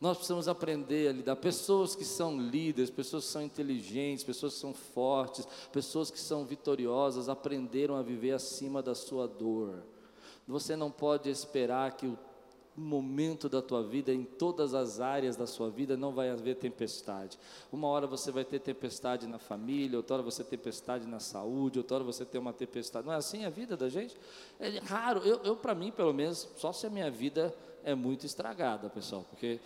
Nós 0.00 0.16
precisamos 0.16 0.48
aprender 0.48 1.08
a 1.08 1.12
lidar. 1.12 1.36
Pessoas 1.36 1.94
que 1.94 2.04
são 2.04 2.38
líderes, 2.38 2.90
pessoas 2.90 3.24
que 3.24 3.30
são 3.30 3.42
inteligentes, 3.42 4.24
pessoas 4.24 4.54
que 4.54 4.60
são 4.60 4.74
fortes, 4.74 5.46
pessoas 5.72 6.10
que 6.10 6.20
são 6.20 6.44
vitoriosas, 6.44 7.28
aprenderam 7.28 7.96
a 7.96 8.02
viver 8.02 8.32
acima 8.32 8.82
da 8.82 8.94
sua 8.94 9.26
dor. 9.26 9.82
Você 10.46 10.76
não 10.76 10.90
pode 10.90 11.30
esperar 11.30 11.92
que 11.92 12.06
o 12.06 12.18
momento 12.76 13.48
da 13.48 13.62
tua 13.62 13.82
vida, 13.82 14.12
em 14.12 14.24
todas 14.24 14.74
as 14.74 15.00
áreas 15.00 15.36
da 15.36 15.46
sua 15.46 15.70
vida, 15.70 15.96
não 15.96 16.12
vai 16.12 16.30
haver 16.30 16.56
tempestade. 16.56 17.38
Uma 17.72 17.88
hora 17.88 18.06
você 18.06 18.32
vai 18.32 18.44
ter 18.44 18.58
tempestade 18.58 19.26
na 19.26 19.38
família, 19.38 19.96
outra 19.96 20.14
hora 20.14 20.22
você 20.22 20.42
tem 20.42 20.58
tempestade 20.58 21.06
na 21.06 21.20
saúde, 21.20 21.78
outra 21.78 21.96
hora 21.96 22.04
você 22.04 22.24
tem 22.24 22.40
uma 22.40 22.52
tempestade. 22.52 23.06
Não 23.06 23.12
é 23.12 23.16
assim 23.16 23.44
a 23.44 23.50
vida 23.50 23.76
da 23.76 23.88
gente? 23.88 24.16
É 24.58 24.78
raro. 24.78 25.20
Eu, 25.20 25.40
eu 25.44 25.56
para 25.56 25.74
mim, 25.74 25.92
pelo 25.92 26.12
menos, 26.12 26.48
só 26.56 26.72
se 26.72 26.86
a 26.86 26.90
minha 26.90 27.10
vida 27.10 27.54
é 27.84 27.94
muito 27.94 28.26
estragada, 28.26 28.88
pessoal, 28.88 29.24
porque 29.28 29.60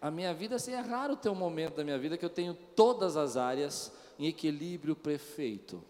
a 0.00 0.10
minha 0.10 0.32
vida, 0.32 0.56
assim, 0.56 0.72
é 0.72 0.80
raro 0.80 1.16
ter 1.16 1.28
um 1.28 1.34
momento 1.34 1.76
da 1.76 1.84
minha 1.84 1.98
vida 1.98 2.16
que 2.16 2.24
eu 2.24 2.30
tenho 2.30 2.54
todas 2.54 3.16
as 3.16 3.36
áreas 3.36 3.92
em 4.18 4.26
equilíbrio 4.26 4.94
perfeito. 4.94 5.82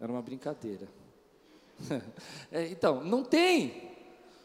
Era 0.00 0.10
uma 0.10 0.22
brincadeira. 0.22 0.88
é, 2.50 2.66
então, 2.68 3.04
não 3.04 3.22
tem. 3.22 3.91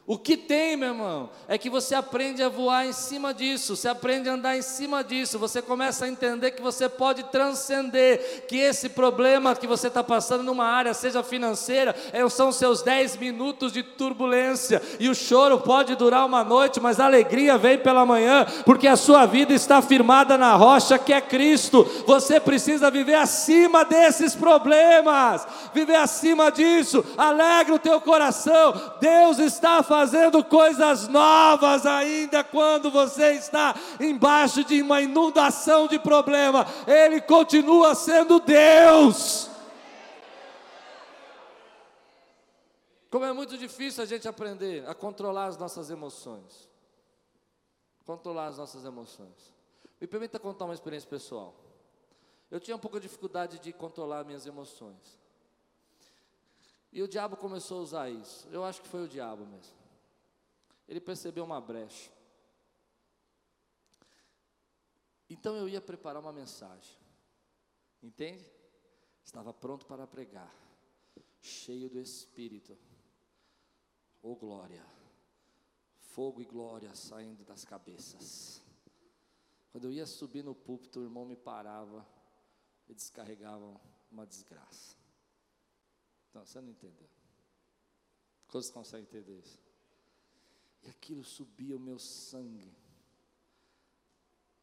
O 0.10 0.17
que 0.17 0.38
tem, 0.38 0.78
meu 0.78 0.88
irmão, 0.88 1.30
é 1.50 1.58
que 1.58 1.70
você 1.70 1.93
aprende 1.93 2.41
a 2.41 2.48
voar 2.48 2.88
em 2.88 2.93
cima 2.93 3.34
disso, 3.34 3.76
você 3.76 3.89
aprende 3.89 4.30
a 4.30 4.36
andar 4.36 4.56
em 4.56 4.62
cima 4.62 5.04
disso, 5.04 5.38
você 5.38 5.62
começa 5.62 6.06
a 6.06 6.08
entender 6.08 6.52
que 6.52 6.62
você 6.62 6.88
pode 6.88 7.24
transcender, 7.24 8.46
que 8.48 8.56
esse 8.56 8.88
problema 8.88 9.54
que 9.54 9.67
você 9.67 9.89
está 9.89 10.02
passando 10.02 10.43
numa 10.43 10.63
área, 10.63 10.93
seja 10.93 11.22
financeira, 11.24 11.93
é, 12.13 12.28
são 12.30 12.54
seus 12.54 12.82
10 12.82 13.17
minutos 13.17 13.74
de 13.74 13.84
turbulência, 13.84 14.82
e 14.98 15.10
o 15.10 15.13
choro 15.13 15.60
pode 15.60 15.93
durar 15.96 16.26
uma 16.26 16.41
noite, 16.41 16.80
mas 16.80 17.02
a 17.02 17.06
alegria 17.06 17.58
vem 17.58 17.78
pela 17.78 18.06
manhã, 18.06 18.46
porque 18.63 18.88
a 18.88 18.96
sua 18.96 19.26
vida 19.26 19.54
está 19.54 19.82
firmada 19.82 20.38
na 20.38 20.56
rocha 20.56 20.98
que 20.98 21.12
é 21.12 21.20
Cristo. 21.20 21.84
Você 22.06 22.39
precisa 22.39 22.89
viver 22.89 23.15
acima 23.15 23.84
desses 23.84 24.34
problemas, 24.34 25.46
viver 25.74 25.98
acima 25.98 26.50
disso, 26.50 27.04
alegra 27.17 27.76
o 27.76 27.80
teu 27.80 28.00
coração, 28.00 28.74
Deus 29.02 29.38
está 29.39 29.84
fazendo 29.84 29.97
fazendo 29.98 30.44
coisas 30.44 31.08
novas 31.08 31.84
ainda 31.84 32.44
quando 32.44 32.92
você 32.92 33.32
está 33.32 33.74
embaixo 34.00 34.64
de 34.64 34.80
uma 34.80 35.02
inundação 35.02 35.88
de 35.88 35.98
problema. 35.98 36.68
Ele 36.86 37.20
continua 37.20 37.96
sendo 37.96 38.40
Deus. 38.40 39.50
Como 43.10 43.26
é 43.26 43.34
muito 43.34 43.58
difícil 43.58 44.04
a 44.04 44.06
gente 44.06 44.28
aprender 44.28 44.88
a 44.88 44.94
controlar 44.94 45.48
as 45.48 45.58
nossas 45.58 45.90
emoções. 45.90 46.70
Controlar 48.06 48.48
as 48.48 48.58
nossas 48.60 48.86
emoções. 48.86 49.52
Me 50.00 50.06
permita 50.06 50.38
contar 50.38 50.66
uma 50.66 50.76
experiência 50.76 51.10
pessoal. 51.10 51.56
Eu 52.52 52.60
tinha 52.60 52.78
um 52.78 52.80
pouco 52.80 53.00
de 53.00 53.08
dificuldade 53.08 53.58
de 53.58 53.74
controlar 53.74 54.24
minhas 54.24 54.46
emoções. 54.46 55.18
E 56.94 57.02
o 57.02 57.08
diabo 57.08 57.36
começou 57.36 57.80
a 57.80 57.82
usar 57.82 58.10
isso. 58.12 58.48
Eu 58.52 58.64
acho 58.64 58.80
que 58.84 58.88
foi 58.88 59.04
o 59.04 59.08
diabo 59.08 59.44
mesmo 59.44 59.77
ele 60.88 61.02
percebeu 61.02 61.43
uma 61.43 61.60
brecha. 61.60 62.12
Então 65.30 65.56
eu 65.56 65.67
ia 65.67 65.82
preparar 65.82 66.21
uma 66.21 66.32
mensagem, 66.32 66.97
entende? 68.02 68.50
Estava 69.23 69.54
pronto 69.54 69.86
para 69.86 70.08
pregar, 70.08 70.54
cheio 71.41 71.89
do 71.89 72.00
Espírito, 72.00 72.78
oh 74.21 74.36
glória, 74.36 74.86
fogo 75.97 76.41
e 76.41 76.45
glória 76.45 76.95
saindo 76.95 77.43
das 77.43 77.65
cabeças. 77.65 78.62
Quando 79.69 79.84
eu 79.84 79.91
ia 79.91 80.06
subir 80.06 80.43
no 80.43 80.56
púlpito, 80.56 81.00
o 81.00 81.04
irmão 81.04 81.26
me 81.26 81.36
parava 81.36 82.08
e 82.88 82.93
descarregava 82.95 83.80
uma 84.10 84.26
desgraça. 84.26 84.95
Então, 86.30 86.45
você 86.45 86.62
não 86.62 86.69
entendeu. 86.69 87.10
Quantos 88.47 88.69
conseguem 88.69 89.06
entender 89.06 89.39
isso? 89.39 89.66
E 90.84 90.90
aquilo 90.90 91.24
subia 91.24 91.76
o 91.76 91.80
meu 91.80 92.00
sangue. 92.00 92.74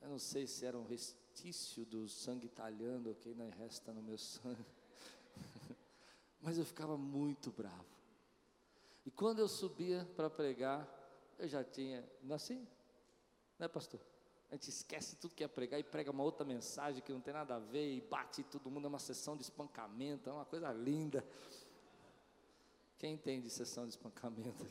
Eu 0.00 0.08
não 0.08 0.18
sei 0.18 0.46
se 0.46 0.66
era 0.66 0.78
um 0.78 0.84
restício 0.84 1.84
do 1.86 2.08
sangue 2.08 2.46
italiano 2.46 3.14
que 3.14 3.30
ainda 3.30 3.48
resta 3.56 3.92
no 3.92 4.02
meu 4.02 4.18
sangue. 4.18 4.64
Mas 6.40 6.58
eu 6.58 6.64
ficava 6.64 6.96
muito 6.96 7.50
bravo. 7.50 7.94
E 9.06 9.10
quando 9.10 9.38
eu 9.38 9.48
subia 9.48 10.08
para 10.16 10.28
pregar, 10.30 10.88
eu 11.38 11.48
já 11.48 11.62
tinha, 11.62 12.06
não 12.22 12.34
é 12.34 12.36
assim? 12.36 12.66
Né, 13.58 13.68
pastor? 13.68 14.00
A 14.50 14.54
gente 14.54 14.68
esquece 14.68 15.16
tudo 15.16 15.34
que 15.34 15.42
é 15.42 15.48
pregar 15.48 15.80
e 15.80 15.82
prega 15.82 16.10
uma 16.10 16.22
outra 16.22 16.44
mensagem 16.44 17.02
que 17.02 17.12
não 17.12 17.20
tem 17.20 17.34
nada 17.34 17.56
a 17.56 17.58
ver 17.58 17.96
e 17.96 18.00
bate 18.00 18.44
todo 18.44 18.70
mundo, 18.70 18.84
é 18.84 18.88
uma 18.88 18.98
sessão 18.98 19.36
de 19.36 19.42
espancamento, 19.42 20.30
é 20.30 20.32
uma 20.32 20.44
coisa 20.44 20.72
linda. 20.72 21.24
Quem 22.98 23.14
entende 23.14 23.50
sessão 23.50 23.84
de 23.84 23.90
espancamento? 23.90 24.64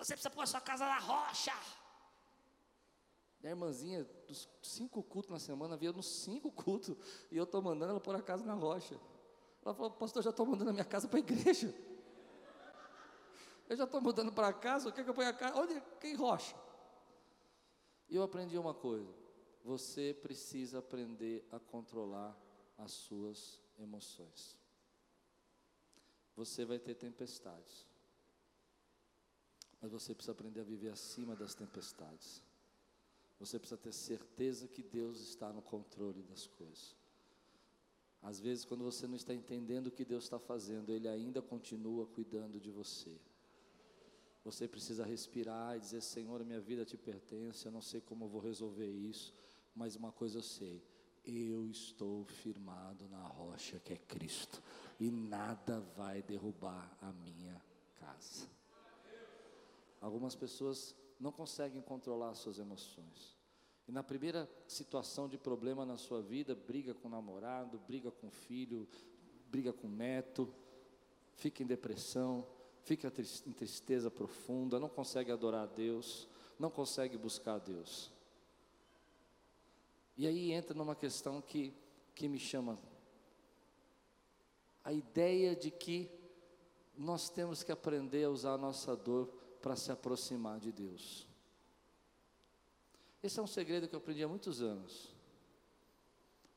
Você 0.00 0.14
precisa 0.14 0.30
pôr 0.30 0.40
a 0.40 0.46
sua 0.46 0.62
casa 0.62 0.86
na 0.86 0.98
rocha. 0.98 1.52
Minha 3.38 3.52
irmãzinha, 3.52 4.04
dos 4.26 4.48
cinco 4.62 5.02
cultos 5.02 5.30
na 5.30 5.38
semana, 5.38 5.76
via 5.76 5.92
nos 5.92 6.06
cinco 6.06 6.50
cultos, 6.52 6.96
e 7.30 7.36
eu 7.36 7.44
estou 7.44 7.60
mandando 7.60 7.90
ela 7.90 8.00
pôr 8.00 8.16
a 8.16 8.22
casa 8.22 8.42
na 8.44 8.54
rocha. 8.54 8.98
Ela 9.62 9.74
falou, 9.74 9.90
pastor, 9.90 10.22
já 10.22 10.30
estou 10.30 10.46
mandando 10.46 10.70
a 10.70 10.72
minha 10.72 10.86
casa 10.86 11.06
para 11.06 11.18
a 11.18 11.20
igreja. 11.20 11.74
Eu 13.68 13.76
já 13.76 13.84
estou 13.84 14.00
mudando 14.00 14.32
para 14.32 14.50
casa, 14.54 14.88
o 14.88 14.92
que, 14.92 15.02
eu 15.02 15.14
ponho 15.14 15.28
a 15.28 15.34
casa? 15.34 15.60
Onde? 15.60 15.80
Quem 16.00 16.14
rocha? 16.14 16.56
E 18.08 18.16
eu 18.16 18.22
aprendi 18.22 18.56
uma 18.56 18.72
coisa: 18.72 19.14
você 19.62 20.16
precisa 20.22 20.78
aprender 20.78 21.46
a 21.52 21.60
controlar 21.60 22.34
as 22.78 22.90
suas 22.90 23.60
emoções. 23.78 24.58
Você 26.34 26.64
vai 26.64 26.78
ter 26.78 26.94
tempestades, 26.94 27.86
mas 29.80 29.90
você 29.90 30.14
precisa 30.14 30.32
aprender 30.32 30.60
a 30.60 30.64
viver 30.64 30.90
acima 30.90 31.34
das 31.34 31.54
tempestades. 31.54 32.42
Você 33.38 33.58
precisa 33.58 33.80
ter 33.80 33.92
certeza 33.92 34.68
que 34.68 34.82
Deus 34.82 35.20
está 35.20 35.52
no 35.52 35.62
controle 35.62 36.22
das 36.22 36.46
coisas. 36.46 36.94
Às 38.22 38.38
vezes, 38.38 38.66
quando 38.66 38.84
você 38.84 39.06
não 39.06 39.16
está 39.16 39.32
entendendo 39.32 39.86
o 39.86 39.90
que 39.90 40.04
Deus 40.04 40.24
está 40.24 40.38
fazendo, 40.38 40.92
Ele 40.92 41.08
ainda 41.08 41.40
continua 41.40 42.06
cuidando 42.06 42.60
de 42.60 42.70
você. 42.70 43.18
Você 44.44 44.68
precisa 44.68 45.04
respirar 45.04 45.76
e 45.76 45.80
dizer: 45.80 46.02
Senhor, 46.02 46.44
minha 46.44 46.60
vida 46.60 46.84
te 46.84 46.98
pertence, 46.98 47.64
eu 47.64 47.72
não 47.72 47.80
sei 47.80 48.00
como 48.02 48.28
vou 48.28 48.40
resolver 48.40 48.90
isso, 48.90 49.34
mas 49.74 49.96
uma 49.96 50.12
coisa 50.12 50.38
eu 50.38 50.42
sei: 50.42 50.82
eu 51.24 51.66
estou 51.66 52.26
firmado 52.26 53.08
na 53.08 53.22
rocha 53.22 53.80
que 53.80 53.94
é 53.94 53.96
Cristo, 53.96 54.62
e 54.98 55.10
nada 55.10 55.80
vai 55.96 56.22
derrubar 56.22 56.94
a 57.00 57.12
minha 57.12 57.60
casa. 57.96 58.59
Algumas 60.00 60.34
pessoas 60.34 60.94
não 61.18 61.30
conseguem 61.30 61.82
controlar 61.82 62.34
suas 62.34 62.58
emoções. 62.58 63.36
E 63.86 63.92
na 63.92 64.02
primeira 64.02 64.48
situação 64.66 65.28
de 65.28 65.36
problema 65.36 65.84
na 65.84 65.96
sua 65.96 66.22
vida, 66.22 66.54
briga 66.54 66.94
com 66.94 67.08
o 67.08 67.10
namorado, 67.10 67.78
briga 67.86 68.10
com 68.10 68.28
o 68.28 68.30
filho, 68.30 68.88
briga 69.48 69.72
com 69.72 69.88
o 69.88 69.90
neto, 69.90 70.52
fica 71.34 71.62
em 71.62 71.66
depressão, 71.66 72.46
fica 72.84 73.12
em 73.46 73.52
tristeza 73.52 74.10
profunda, 74.10 74.78
não 74.78 74.88
consegue 74.88 75.32
adorar 75.32 75.64
a 75.64 75.66
Deus, 75.66 76.28
não 76.58 76.70
consegue 76.70 77.18
buscar 77.18 77.54
a 77.54 77.58
Deus. 77.58 78.12
E 80.16 80.26
aí 80.26 80.52
entra 80.52 80.74
numa 80.74 80.94
questão 80.94 81.40
que, 81.40 81.74
que 82.14 82.28
me 82.28 82.38
chama 82.38 82.78
a 84.84 84.92
ideia 84.92 85.54
de 85.56 85.70
que 85.70 86.10
nós 86.96 87.28
temos 87.28 87.62
que 87.62 87.72
aprender 87.72 88.24
a 88.24 88.30
usar 88.30 88.52
a 88.52 88.58
nossa 88.58 88.94
dor 88.94 89.39
para 89.60 89.76
se 89.76 89.92
aproximar 89.92 90.58
de 90.58 90.72
Deus. 90.72 91.26
Esse 93.22 93.38
é 93.38 93.42
um 93.42 93.46
segredo 93.46 93.88
que 93.88 93.94
eu 93.94 93.98
aprendi 93.98 94.22
há 94.22 94.28
muitos 94.28 94.62
anos. 94.62 95.14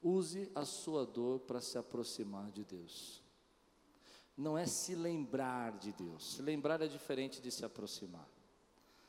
Use 0.01 0.51
a 0.55 0.65
sua 0.65 1.05
dor 1.05 1.39
para 1.39 1.61
se 1.61 1.77
aproximar 1.77 2.51
de 2.51 2.63
Deus 2.63 3.23
não 4.35 4.57
é 4.57 4.65
se 4.65 4.95
lembrar 4.95 5.77
de 5.77 5.91
Deus. 5.91 6.33
Se 6.35 6.41
lembrar 6.41 6.81
é 6.81 6.87
diferente 6.87 7.41
de 7.41 7.51
se 7.51 7.63
aproximar. 7.63 8.27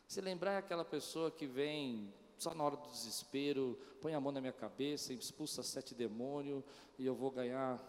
Se 0.06 0.20
lembrar 0.20 0.52
é 0.52 0.56
aquela 0.58 0.84
pessoa 0.84 1.30
que 1.30 1.46
vem 1.46 2.12
só 2.36 2.54
na 2.54 2.64
hora 2.64 2.76
do 2.76 2.90
desespero, 2.90 3.78
põe 4.00 4.12
a 4.12 4.20
mão 4.20 4.32
na 4.32 4.40
minha 4.40 4.52
cabeça, 4.52 5.12
expulsa 5.12 5.62
sete 5.62 5.94
demônios 5.94 6.62
e 6.98 7.06
eu 7.06 7.14
vou 7.14 7.30
ganhar 7.30 7.82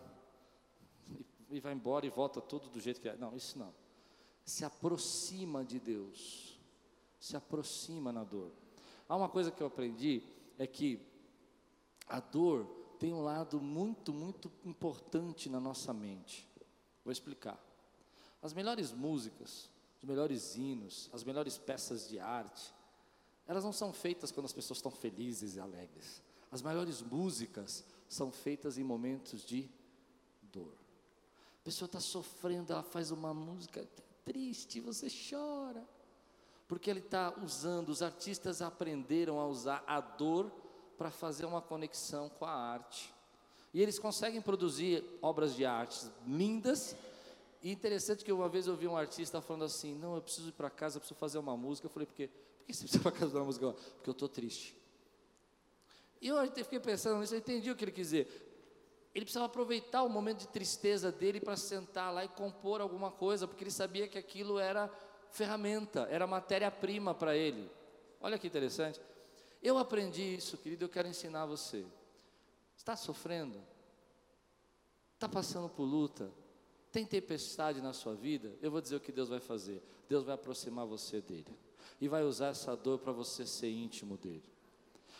e, 1.49 1.59
vai 1.59 1.73
embora 1.73 2.05
e 2.05 2.09
volta 2.09 2.39
tudo 2.39 2.69
do 2.69 2.79
jeito 2.79 3.01
que 3.01 3.09
é. 3.09 3.17
Não, 3.17 3.35
isso 3.35 3.59
não. 3.59 3.73
Se 4.45 4.63
aproxima 4.63 5.65
de 5.65 5.79
Deus. 5.79 6.59
Se 7.19 7.35
aproxima 7.35 8.11
na 8.11 8.23
dor. 8.23 8.51
Há 9.09 9.15
uma 9.15 9.27
coisa 9.27 9.51
que 9.51 9.61
eu 9.61 9.67
aprendi 9.67 10.23
é 10.57 10.65
que 10.65 10.99
a 12.07 12.19
dor 12.19 12.65
tem 12.99 13.13
um 13.13 13.21
lado 13.21 13.59
muito, 13.59 14.13
muito 14.13 14.51
importante 14.63 15.49
na 15.49 15.59
nossa 15.59 15.93
mente. 15.93 16.47
Vou 17.03 17.11
explicar. 17.11 17.59
As 18.41 18.53
melhores 18.53 18.91
músicas, 18.91 19.69
os 19.97 20.07
melhores 20.07 20.55
hinos, 20.55 21.09
as 21.11 21.23
melhores 21.23 21.57
peças 21.57 22.07
de 22.07 22.19
arte, 22.19 22.73
elas 23.47 23.63
não 23.63 23.73
são 23.73 23.91
feitas 23.91 24.31
quando 24.31 24.45
as 24.45 24.53
pessoas 24.53 24.77
estão 24.77 24.91
felizes 24.91 25.55
e 25.55 25.59
alegres. 25.59 26.21
As 26.51 26.61
melhores 26.61 27.01
músicas 27.01 27.83
são 28.07 28.31
feitas 28.31 28.77
em 28.77 28.83
momentos 28.83 29.43
de 29.43 29.69
dor. 30.41 30.73
A 31.59 31.63
pessoa 31.63 31.87
está 31.87 31.99
sofrendo, 31.99 32.71
ela 32.71 32.83
faz 32.83 33.11
uma 33.11 33.33
música 33.33 33.87
triste, 34.25 34.79
você 34.79 35.07
chora. 35.07 35.87
Porque 36.67 36.89
ele 36.89 36.99
está 36.99 37.33
usando, 37.43 37.89
os 37.89 38.01
artistas 38.01 38.61
aprenderam 38.61 39.39
a 39.39 39.47
usar 39.47 39.83
a 39.85 40.01
dor 40.01 40.51
para 40.97 41.11
fazer 41.11 41.45
uma 41.45 41.61
conexão 41.61 42.27
com 42.27 42.45
a 42.45 42.51
arte. 42.51 43.13
E 43.71 43.81
eles 43.81 43.99
conseguem 43.99 44.41
produzir 44.41 45.03
obras 45.21 45.55
de 45.55 45.63
arte 45.63 46.09
lindas. 46.25 46.95
E 47.61 47.71
interessante 47.71 48.25
que 48.25 48.31
uma 48.31 48.49
vez 48.49 48.67
eu 48.67 48.75
vi 48.75 48.87
um 48.87 48.97
artista 48.97 49.41
falando 49.41 49.65
assim: 49.65 49.93
Não, 49.95 50.15
eu 50.15 50.21
preciso 50.21 50.49
ir 50.49 50.53
para 50.53 50.69
casa, 50.69 50.97
eu 50.97 51.01
preciso 51.01 51.19
fazer 51.19 51.37
uma 51.37 51.55
música. 51.55 51.85
Eu 51.85 51.91
falei: 51.91 52.07
Por 52.07 52.15
quê? 52.15 52.27
Por 52.27 52.65
que 52.65 52.73
você 52.73 52.83
precisa 52.83 53.01
ir 53.01 53.03
para 53.03 53.11
casa 53.11 53.25
fazer 53.25 53.37
uma 53.37 53.45
música? 53.45 53.73
Porque 53.95 54.09
eu 54.09 54.13
estou 54.13 54.29
triste. 54.29 54.75
E 56.21 56.27
eu 56.27 56.51
fiquei 56.51 56.79
pensando 56.79 57.19
nisso, 57.19 57.35
eu 57.35 57.39
entendi 57.39 57.69
o 57.69 57.75
que 57.75 57.83
ele 57.83 57.91
quis 57.91 58.07
dizer. 58.07 58.44
Ele 59.15 59.23
precisava 59.23 59.45
aproveitar 59.45 60.03
o 60.03 60.09
momento 60.09 60.39
de 60.39 60.49
tristeza 60.49 61.09
dele 61.09 61.39
para 61.39 61.55
sentar 61.55 62.13
lá 62.13 62.25
e 62.25 62.27
compor 62.27 62.81
alguma 62.81 63.09
coisa, 63.09 63.47
porque 63.47 63.63
ele 63.63 63.71
sabia 63.71 64.09
que 64.09 64.17
aquilo 64.17 64.59
era 64.59 64.91
ferramenta, 65.29 66.05
era 66.11 66.27
matéria-prima 66.27 67.15
para 67.15 67.33
ele. 67.33 67.71
Olha 68.19 68.37
que 68.37 68.45
interessante. 68.45 68.99
Eu 69.63 69.77
aprendi 69.77 70.35
isso, 70.35 70.57
querido, 70.57 70.83
eu 70.83 70.89
quero 70.89 71.07
ensinar 71.07 71.45
você. 71.45 71.85
Está 72.75 72.97
sofrendo? 72.97 73.63
Está 75.13 75.29
passando 75.29 75.69
por 75.69 75.85
luta? 75.85 76.29
Tem 76.91 77.05
tempestade 77.05 77.81
na 77.81 77.93
sua 77.93 78.15
vida? 78.15 78.53
Eu 78.61 78.69
vou 78.69 78.81
dizer 78.81 78.97
o 78.97 78.99
que 78.99 79.13
Deus 79.13 79.29
vai 79.29 79.39
fazer. 79.39 79.81
Deus 80.09 80.25
vai 80.25 80.35
aproximar 80.35 80.85
você 80.85 81.21
dele. 81.21 81.57
E 82.01 82.09
vai 82.09 82.23
usar 82.23 82.47
essa 82.47 82.75
dor 82.75 82.99
para 82.99 83.13
você 83.13 83.45
ser 83.45 83.69
íntimo 83.69 84.17
dele. 84.17 84.43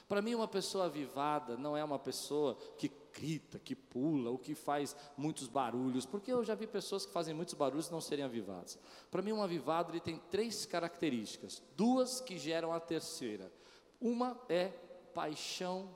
Para 0.06 0.22
mim, 0.22 0.36
uma 0.36 0.50
pessoa 0.50 0.86
avivada 0.86 1.56
não 1.56 1.78
é 1.78 1.84
uma 1.84 1.98
pessoa 1.98 2.56
que 2.78 2.92
grita, 3.16 3.58
que 3.58 3.74
pula, 3.74 4.30
ou 4.30 4.38
que 4.38 4.54
faz 4.54 4.96
muitos 5.18 5.48
barulhos, 5.48 6.06
porque 6.06 6.32
eu 6.32 6.44
já 6.44 6.54
vi 6.54 6.68
pessoas 6.68 7.06
que 7.06 7.14
fazem 7.14 7.34
muitos 7.34 7.54
barulhos 7.54 7.88
e 7.88 7.92
não 7.92 8.02
serem 8.02 8.26
avivadas. 8.26 8.78
Para 9.10 9.22
mim, 9.22 9.32
um 9.32 9.42
avivado 9.42 9.92
ele 9.92 10.02
tem 10.02 10.20
três 10.30 10.66
características, 10.66 11.64
duas 11.78 12.20
que 12.20 12.38
geram 12.38 12.74
a 12.74 12.80
terceira. 12.80 13.50
Uma 14.02 14.38
é 14.50 14.68
paixão 15.14 15.90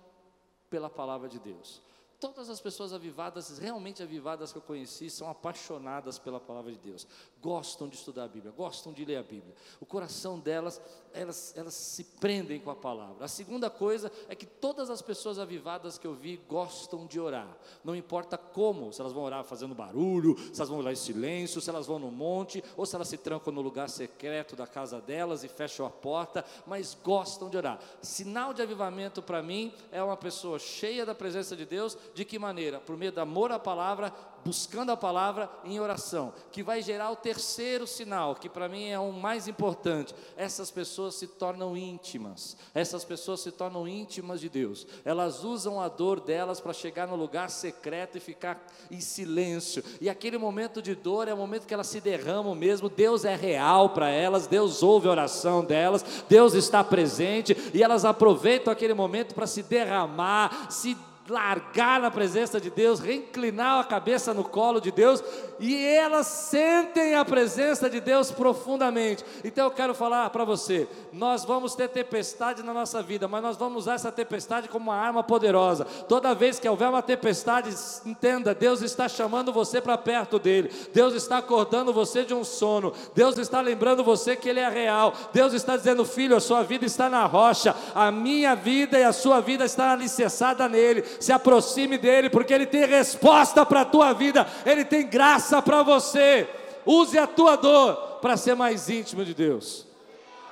pela 0.69 0.89
palavra 0.89 1.27
de 1.27 1.39
Deus. 1.39 1.81
Todas 2.19 2.49
as 2.49 2.59
pessoas 2.59 2.91
avivadas, 2.91 3.59
realmente 3.59 4.03
avivadas 4.03 4.51
que 4.51 4.57
eu 4.57 4.61
conheci, 4.61 5.09
são 5.09 5.29
apaixonadas 5.29 6.19
pela 6.19 6.37
palavra 6.37 6.69
de 6.69 6.77
Deus, 6.77 7.07
gostam 7.41 7.87
de 7.87 7.95
estudar 7.95 8.25
a 8.25 8.27
Bíblia, 8.27 8.51
gostam 8.51 8.91
de 8.91 9.05
ler 9.05 9.15
a 9.15 9.23
Bíblia. 9.23 9.55
O 9.79 9.85
coração 9.85 10.37
delas, 10.37 10.81
elas, 11.13 11.53
elas 11.55 11.73
se 11.73 12.03
prendem 12.03 12.59
com 12.59 12.69
a 12.69 12.75
palavra. 12.75 13.25
A 13.25 13.27
segunda 13.27 13.69
coisa 13.69 14.11
é 14.27 14.35
que 14.35 14.45
todas 14.45 14.89
as 14.89 15.01
pessoas 15.01 15.39
avivadas 15.39 15.97
que 15.97 16.07
eu 16.07 16.13
vi 16.13 16.37
gostam 16.47 17.05
de 17.05 17.19
orar, 17.19 17.57
não 17.83 17.95
importa 17.95 18.37
como, 18.37 18.91
se 18.93 19.01
elas 19.01 19.13
vão 19.13 19.23
orar 19.23 19.43
fazendo 19.43 19.75
barulho, 19.75 20.37
se 20.37 20.59
elas 20.59 20.69
vão 20.69 20.79
orar 20.79 20.93
em 20.93 20.95
silêncio, 20.95 21.61
se 21.61 21.69
elas 21.69 21.87
vão 21.87 21.99
no 21.99 22.11
monte, 22.11 22.63
ou 22.77 22.85
se 22.85 22.95
elas 22.95 23.07
se 23.07 23.17
trancam 23.17 23.53
no 23.53 23.61
lugar 23.61 23.89
secreto 23.89 24.55
da 24.55 24.67
casa 24.67 25.01
delas 25.01 25.43
e 25.43 25.47
fecham 25.47 25.85
a 25.85 25.89
porta, 25.89 26.45
mas 26.65 26.97
gostam 27.03 27.49
de 27.49 27.57
orar. 27.57 27.79
Sinal 28.01 28.53
de 28.53 28.61
avivamento 28.61 29.21
para 29.21 29.41
mim 29.41 29.73
é 29.91 30.01
uma 30.01 30.17
pessoa 30.17 30.59
cheia 30.59 31.05
da 31.05 31.15
presença 31.15 31.55
de 31.55 31.65
Deus 31.65 31.97
de 32.13 32.25
que 32.25 32.39
maneira? 32.39 32.79
Por 32.79 32.97
meio 32.97 33.11
do 33.11 33.21
amor 33.21 33.51
à 33.51 33.59
palavra, 33.59 34.13
buscando 34.43 34.91
a 34.91 34.97
palavra 34.97 35.49
em 35.63 35.79
oração, 35.79 36.33
que 36.51 36.63
vai 36.63 36.81
gerar 36.81 37.11
o 37.11 37.15
terceiro 37.15 37.85
sinal, 37.85 38.35
que 38.35 38.49
para 38.49 38.69
mim 38.69 38.89
é 38.89 38.99
o 38.99 39.11
mais 39.11 39.47
importante. 39.47 40.13
Essas 40.37 40.71
pessoas 40.71 41.15
se 41.15 41.27
tornam 41.27 41.75
íntimas, 41.75 42.57
essas 42.73 43.03
pessoas 43.03 43.41
se 43.41 43.51
tornam 43.51 43.87
íntimas 43.87 44.39
de 44.39 44.49
Deus. 44.49 44.87
Elas 45.03 45.43
usam 45.43 45.79
a 45.79 45.87
dor 45.87 46.19
delas 46.19 46.59
para 46.59 46.73
chegar 46.73 47.07
no 47.07 47.15
lugar 47.15 47.49
secreto 47.49 48.17
e 48.17 48.21
ficar 48.21 48.65
em 48.89 48.99
silêncio. 48.99 49.83
E 49.99 50.09
aquele 50.09 50.37
momento 50.37 50.81
de 50.81 50.95
dor 50.95 51.27
é 51.27 51.33
o 51.33 51.37
momento 51.37 51.65
que 51.67 51.73
elas 51.73 51.87
se 51.87 51.99
derramam 51.99 52.55
mesmo. 52.55 52.89
Deus 52.89 53.25
é 53.25 53.35
real 53.35 53.89
para 53.89 54.09
elas, 54.09 54.47
Deus 54.47 54.81
ouve 54.83 55.07
a 55.07 55.11
oração 55.11 55.63
delas, 55.63 56.23
Deus 56.27 56.53
está 56.53 56.83
presente 56.83 57.55
e 57.73 57.83
elas 57.83 58.05
aproveitam 58.05 58.71
aquele 58.71 58.93
momento 58.93 59.35
para 59.35 59.47
se 59.47 59.63
derramar, 59.63 60.71
se 60.71 60.97
largar 61.29 62.01
na 62.01 62.09
presença 62.09 62.59
de 62.59 62.69
Deus, 62.69 62.99
reinclinar 62.99 63.79
a 63.79 63.83
cabeça 63.83 64.33
no 64.33 64.43
colo 64.43 64.81
de 64.81 64.91
Deus, 64.91 65.23
e 65.59 65.85
elas 65.85 66.25
sentem 66.27 67.15
a 67.15 67.23
presença 67.23 67.89
de 67.89 67.99
Deus 67.99 68.31
profundamente. 68.31 69.23
Então 69.43 69.65
eu 69.65 69.71
quero 69.71 69.93
falar 69.93 70.29
para 70.29 70.43
você: 70.43 70.87
nós 71.13 71.45
vamos 71.45 71.75
ter 71.75 71.89
tempestade 71.89 72.63
na 72.63 72.73
nossa 72.73 73.01
vida, 73.01 73.27
mas 73.27 73.43
nós 73.43 73.57
vamos 73.57 73.83
usar 73.83 73.93
essa 73.93 74.11
tempestade 74.11 74.67
como 74.67 74.89
uma 74.89 74.95
arma 74.95 75.23
poderosa. 75.23 75.85
Toda 75.85 76.33
vez 76.33 76.59
que 76.59 76.67
houver 76.67 76.89
uma 76.89 77.01
tempestade, 77.01 77.69
entenda, 78.05 78.55
Deus 78.55 78.81
está 78.81 79.07
chamando 79.07 79.53
você 79.53 79.79
para 79.79 79.97
perto 79.97 80.39
dele, 80.39 80.71
Deus 80.93 81.13
está 81.13 81.37
acordando 81.37 81.93
você 81.93 82.23
de 82.23 82.33
um 82.33 82.43
sono, 82.43 82.93
Deus 83.13 83.37
está 83.37 83.61
lembrando 83.61 84.03
você 84.03 84.35
que 84.35 84.49
ele 84.49 84.59
é 84.59 84.69
real, 84.69 85.13
Deus 85.31 85.53
está 85.53 85.77
dizendo, 85.77 86.03
filho, 86.05 86.35
a 86.35 86.39
sua 86.39 86.63
vida 86.63 86.85
está 86.85 87.09
na 87.09 87.25
rocha, 87.25 87.75
a 87.93 88.11
minha 88.11 88.55
vida 88.55 88.97
e 88.97 89.03
a 89.03 89.13
sua 89.13 89.39
vida 89.39 89.65
está 89.65 89.91
alicerçada 89.91 90.67
nele 90.67 91.03
se 91.19 91.31
aproxime 91.31 91.97
dele, 91.97 92.29
porque 92.29 92.53
ele 92.53 92.65
tem 92.65 92.85
resposta 92.85 93.65
para 93.65 93.81
a 93.81 93.85
tua 93.85 94.13
vida, 94.13 94.47
ele 94.65 94.85
tem 94.85 95.07
graça 95.07 95.61
para 95.61 95.83
você. 95.83 96.49
Use 96.85 97.17
a 97.17 97.27
tua 97.27 97.55
dor 97.55 98.19
para 98.21 98.37
ser 98.37 98.55
mais 98.55 98.89
íntimo 98.89 99.23
de 99.25 99.33
Deus. 99.33 99.85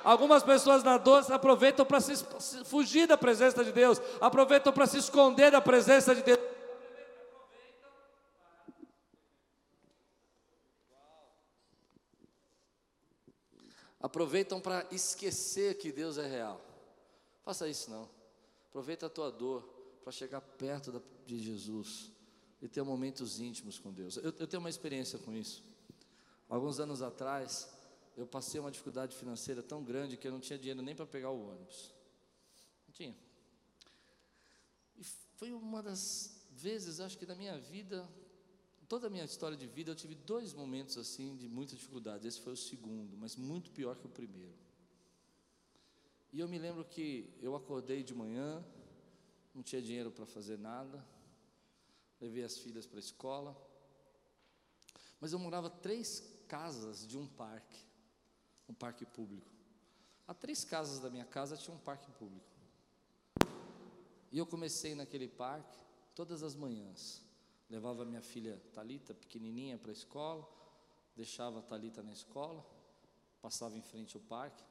Algumas 0.04 0.42
pessoas 0.42 0.82
na 0.82 0.96
dor 0.96 1.24
aproveitam 1.32 1.84
para 1.84 2.00
se 2.00 2.14
fugir 2.64 3.06
da 3.06 3.16
presença 3.16 3.64
de 3.64 3.72
Deus, 3.72 4.00
aproveitam 4.20 4.72
para 4.72 4.86
se 4.86 4.98
esconder 4.98 5.50
da 5.50 5.60
presença 5.60 6.14
de 6.14 6.22
Deus. 6.22 6.38
Aproveitam 14.00 14.60
para 14.60 14.86
esquecer 14.92 15.74
que 15.74 15.90
Deus 15.90 16.16
é 16.18 16.26
real. 16.26 16.60
Faça 17.44 17.68
isso 17.68 17.90
não. 17.90 18.08
Aproveita 18.70 19.06
a 19.06 19.10
tua 19.10 19.30
dor 19.30 19.77
para 20.02 20.12
chegar 20.12 20.40
perto 20.40 21.02
de 21.26 21.38
Jesus 21.38 22.10
e 22.60 22.68
ter 22.68 22.82
momentos 22.82 23.40
íntimos 23.40 23.78
com 23.78 23.92
Deus. 23.92 24.16
Eu, 24.16 24.34
eu 24.38 24.46
tenho 24.46 24.60
uma 24.60 24.70
experiência 24.70 25.18
com 25.18 25.32
isso. 25.32 25.62
Alguns 26.48 26.80
anos 26.80 27.02
atrás, 27.02 27.68
eu 28.16 28.26
passei 28.26 28.60
uma 28.60 28.70
dificuldade 28.70 29.14
financeira 29.14 29.62
tão 29.62 29.84
grande 29.84 30.16
que 30.16 30.26
eu 30.26 30.32
não 30.32 30.40
tinha 30.40 30.58
dinheiro 30.58 30.82
nem 30.82 30.94
para 30.94 31.06
pegar 31.06 31.30
o 31.30 31.50
ônibus. 31.50 31.94
Não 32.86 32.92
tinha. 32.92 33.16
E 34.96 35.04
foi 35.36 35.52
uma 35.52 35.82
das 35.82 36.42
vezes, 36.50 37.00
acho 37.00 37.16
que 37.18 37.26
da 37.26 37.34
minha 37.34 37.58
vida, 37.58 38.08
toda 38.88 39.06
a 39.06 39.10
minha 39.10 39.24
história 39.24 39.56
de 39.56 39.66
vida, 39.66 39.90
eu 39.90 39.94
tive 39.94 40.14
dois 40.14 40.52
momentos 40.52 40.96
assim 40.96 41.36
de 41.36 41.46
muita 41.48 41.76
dificuldade. 41.76 42.26
Esse 42.26 42.40
foi 42.40 42.54
o 42.54 42.56
segundo, 42.56 43.16
mas 43.16 43.36
muito 43.36 43.70
pior 43.70 43.96
que 43.96 44.06
o 44.06 44.10
primeiro. 44.10 44.56
E 46.32 46.40
eu 46.40 46.48
me 46.48 46.58
lembro 46.58 46.84
que 46.84 47.32
eu 47.40 47.54
acordei 47.54 48.02
de 48.02 48.14
manhã, 48.14 48.64
não 49.58 49.62
tinha 49.64 49.82
dinheiro 49.82 50.12
para 50.12 50.24
fazer 50.24 50.56
nada, 50.56 51.04
levei 52.20 52.44
as 52.44 52.58
filhas 52.58 52.86
para 52.86 52.98
a 52.98 53.00
escola, 53.00 53.60
mas 55.20 55.32
eu 55.32 55.38
morava 55.40 55.68
três 55.68 56.22
casas 56.46 57.04
de 57.04 57.18
um 57.18 57.26
parque, 57.26 57.84
um 58.68 58.72
parque 58.72 59.04
público. 59.04 59.50
A 60.28 60.32
três 60.32 60.64
casas 60.64 61.00
da 61.00 61.10
minha 61.10 61.24
casa 61.24 61.56
tinha 61.56 61.74
um 61.74 61.80
parque 61.80 62.08
público. 62.12 62.46
E 64.30 64.38
eu 64.38 64.46
comecei 64.46 64.94
naquele 64.94 65.26
parque 65.26 65.76
todas 66.14 66.44
as 66.44 66.54
manhãs. 66.54 67.20
Levava 67.68 68.04
minha 68.04 68.22
filha 68.22 68.62
Talita, 68.72 69.12
pequenininha, 69.12 69.76
para 69.76 69.90
a 69.90 69.92
escola, 69.92 70.48
deixava 71.16 71.58
a 71.58 71.62
Talita 71.62 72.00
na 72.00 72.12
escola, 72.12 72.64
passava 73.42 73.76
em 73.76 73.82
frente 73.82 74.16
ao 74.16 74.22
parque, 74.22 74.62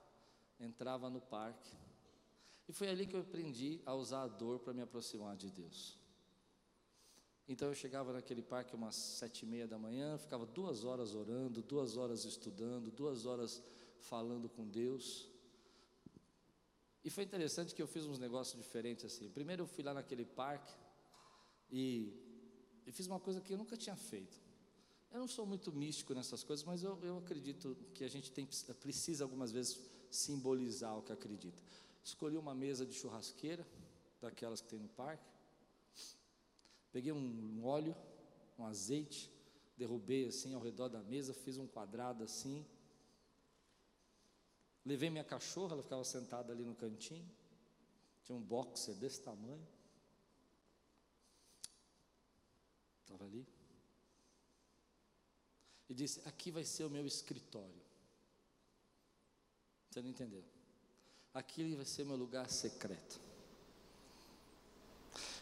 entrava 0.58 1.10
no 1.10 1.19
parque, 1.19 1.76
e 2.67 2.73
foi 2.73 2.89
ali 2.89 3.08
que 3.08 3.15
eu 3.15 3.21
aprendi 3.21 3.82
a 3.86 3.93
usar 3.93 4.23
a 4.23 4.27
dor 4.27 4.60
para 4.60 4.73
me 4.73 4.82
aproximar 4.82 5.36
de 5.38 5.49
Deus. 5.49 5.97
Então 7.47 7.69
eu 7.69 7.73
chegava 7.73 8.12
naquele 8.12 8.41
parque 8.41 8.75
umas 8.75 8.95
sete 8.95 9.43
e 9.43 9.45
meia 9.45 9.67
da 9.67 9.80
manhã, 9.80 10.17
ficava 10.17 10.45
duas 10.45 10.84
horas 10.84 11.15
orando, 11.15 11.62
duas 11.62 11.95
horas 11.95 12.25
estudando, 12.25 12.91
duas 12.91 13.25
horas 13.25 13.63
falando 13.99 14.49
com 14.49 14.67
Deus. 14.67 15.30
E 17.06 17.10
foi 17.10 17.23
interessante 17.23 17.73
que 17.73 17.82
eu 17.82 17.88
fiz 17.88 18.06
uns 18.06 18.19
negócios 18.19 18.62
diferentes 18.62 19.06
assim. 19.06 19.30
Primeiro 19.30 19.63
eu 19.63 19.67
fui 19.67 19.82
lá 19.82 19.93
naquele 19.93 20.25
parque 20.25 20.73
e, 21.71 22.12
e 22.86 22.91
fiz 22.91 23.08
uma 23.08 23.19
coisa 23.19 23.39
que 23.39 23.53
eu 23.53 23.58
nunca 23.58 23.77
tinha 23.77 23.95
feito. 23.95 24.38
Eu 25.10 25.21
não 25.21 25.27
sou 25.27 25.45
muito 25.45 25.71
místico 25.71 26.13
nessas 26.13 26.43
coisas, 26.43 26.65
mas 26.65 26.84
eu, 26.84 26.99
eu 27.01 27.17
acredito 27.17 27.77
que 27.93 28.03
a 28.03 28.10
gente 28.10 28.30
tem, 28.30 28.45
precisa 28.82 29.23
algumas 29.23 29.53
vezes 29.53 29.80
simbolizar 30.12 30.97
o 30.97 31.01
que 31.01 31.13
acredita. 31.13 31.63
Escolhi 32.08 32.38
uma 32.38 32.56
mesa 32.56 32.86
de 32.86 32.93
churrasqueira, 32.93 33.67
daquelas 34.22 34.62
que 34.62 34.70
tem 34.70 34.80
no 34.80 34.88
parque. 34.88 35.30
Peguei 36.89 37.12
um 37.12 37.65
óleo, 37.65 37.93
um 38.58 38.65
azeite, 38.65 39.30
derrubei 39.76 40.26
assim 40.26 40.54
ao 40.54 40.62
redor 40.62 40.88
da 40.88 41.02
mesa, 41.04 41.34
fiz 41.34 41.58
um 41.58 41.67
quadrado 41.67 42.24
assim. 42.24 42.65
Levei 44.86 45.10
minha 45.10 45.24
cachorra, 45.26 45.74
ela 45.74 45.84
ficava 45.84 46.06
sentada 46.06 46.54
ali 46.54 46.63
no 46.63 46.74
cantinho. 46.74 47.30
Tinha 48.24 48.38
um 48.38 48.41
boxer 48.41 48.96
desse 48.96 49.22
tamanho. 49.22 49.67
Estava 53.02 53.26
ali. 53.26 53.46
E 55.89 55.93
disse: 55.93 56.22
Aqui 56.26 56.52
vai 56.52 56.63
ser 56.63 56.86
o 56.86 56.89
meu 56.89 57.06
escritório. 57.06 57.82
Você 59.89 60.02
não 60.02 60.10
entendeu? 60.10 60.57
Aquele 61.33 61.75
vai 61.75 61.85
ser 61.85 62.05
meu 62.05 62.15
lugar 62.15 62.49
secreto. 62.49 63.19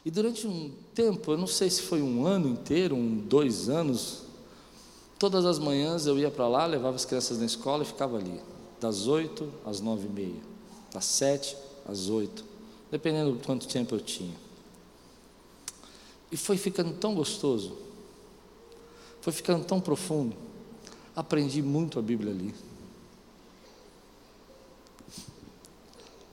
E 0.06 0.12
durante 0.12 0.46
um 0.46 0.72
tempo, 0.94 1.32
eu 1.32 1.38
não 1.38 1.48
sei 1.48 1.70
se 1.70 1.82
foi 1.82 2.02
um 2.02 2.26
ano 2.26 2.48
inteiro, 2.48 2.96
um, 2.96 3.18
dois 3.18 3.70
anos, 3.70 4.24
todas 5.18 5.46
as 5.46 5.58
manhãs 5.58 6.06
eu 6.06 6.20
ia 6.20 6.30
para 6.30 6.48
lá, 6.48 6.66
levava 6.66 6.96
as 6.96 7.06
crianças 7.06 7.40
na 7.40 7.46
escola 7.46 7.84
e 7.84 7.88
ficava 7.88 8.18
ali, 8.18 8.40
das 8.80 9.08
oito 9.08 9.52
às 9.66 9.80
nove 9.80 10.06
e 10.06 10.10
meia, 10.10 10.42
das 10.94 11.06
sete 11.06 11.58
às 11.88 12.08
oito, 12.08 12.46
dependendo 12.92 13.32
do 13.32 13.44
quanto 13.44 13.68
tempo 13.68 13.96
eu 13.96 14.00
tinha. 14.00 14.36
E 16.32 16.38
foi 16.38 16.58
ficando 16.58 16.94
tão 16.94 17.16
gostoso, 17.16 17.76
foi 19.22 19.34
ficando 19.34 19.66
tão 19.66 19.82
profundo, 19.82 20.36
aprendi 21.16 21.64
muito 21.64 21.98
a 21.98 22.02
Bíblia 22.02 22.32
ali. 22.32 22.54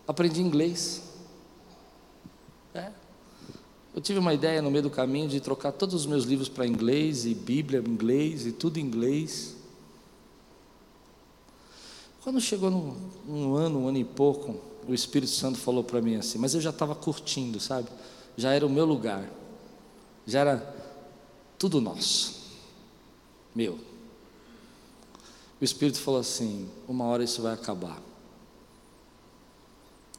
Aprendi 0.07 0.41
inglês. 0.41 1.03
É. 2.75 2.91
Eu 3.95 4.01
tive 4.01 4.19
uma 4.19 4.35
ideia 4.35 4.61
no 4.61 4.71
meio 4.71 4.83
do 4.83 4.91
caminho 4.91 5.29
de 5.29 5.41
trocar 5.41 5.73
todos 5.73 5.95
os 5.95 6.07
meus 6.07 6.25
livros 6.25 6.49
para 6.49 6.67
inglês, 6.67 7.25
e 7.25 7.35
Bíblia 7.35 7.83
em 7.87 7.91
inglês, 7.91 8.47
e 8.47 8.53
tudo 8.53 8.79
em 8.79 8.83
inglês. 8.83 9.57
Quando 12.23 12.41
chegou 12.41 12.71
num, 12.71 12.97
um 13.29 13.55
ano, 13.55 13.81
um 13.81 13.89
ano 13.89 13.99
e 13.99 14.05
pouco, 14.05 14.59
o 14.89 14.95
Espírito 14.95 15.31
Santo 15.31 15.59
falou 15.59 15.85
para 15.85 16.01
mim 16.01 16.17
assim, 16.17 16.39
mas 16.39 16.55
eu 16.55 16.61
já 16.61 16.71
estava 16.71 16.95
curtindo, 16.95 17.61
sabe? 17.61 17.89
Já 18.37 18.53
era 18.53 18.67
o 18.67 18.71
meu 18.71 18.85
lugar, 18.85 19.31
já 20.27 20.41
era 20.41 20.75
tudo 21.59 21.81
nosso, 21.81 22.41
meu. 23.55 23.79
O 25.61 25.65
Espírito 25.65 26.01
falou 26.01 26.21
assim: 26.21 26.69
uma 26.89 27.05
hora 27.05 27.23
isso 27.23 27.43
vai 27.43 27.53
acabar 27.53 28.12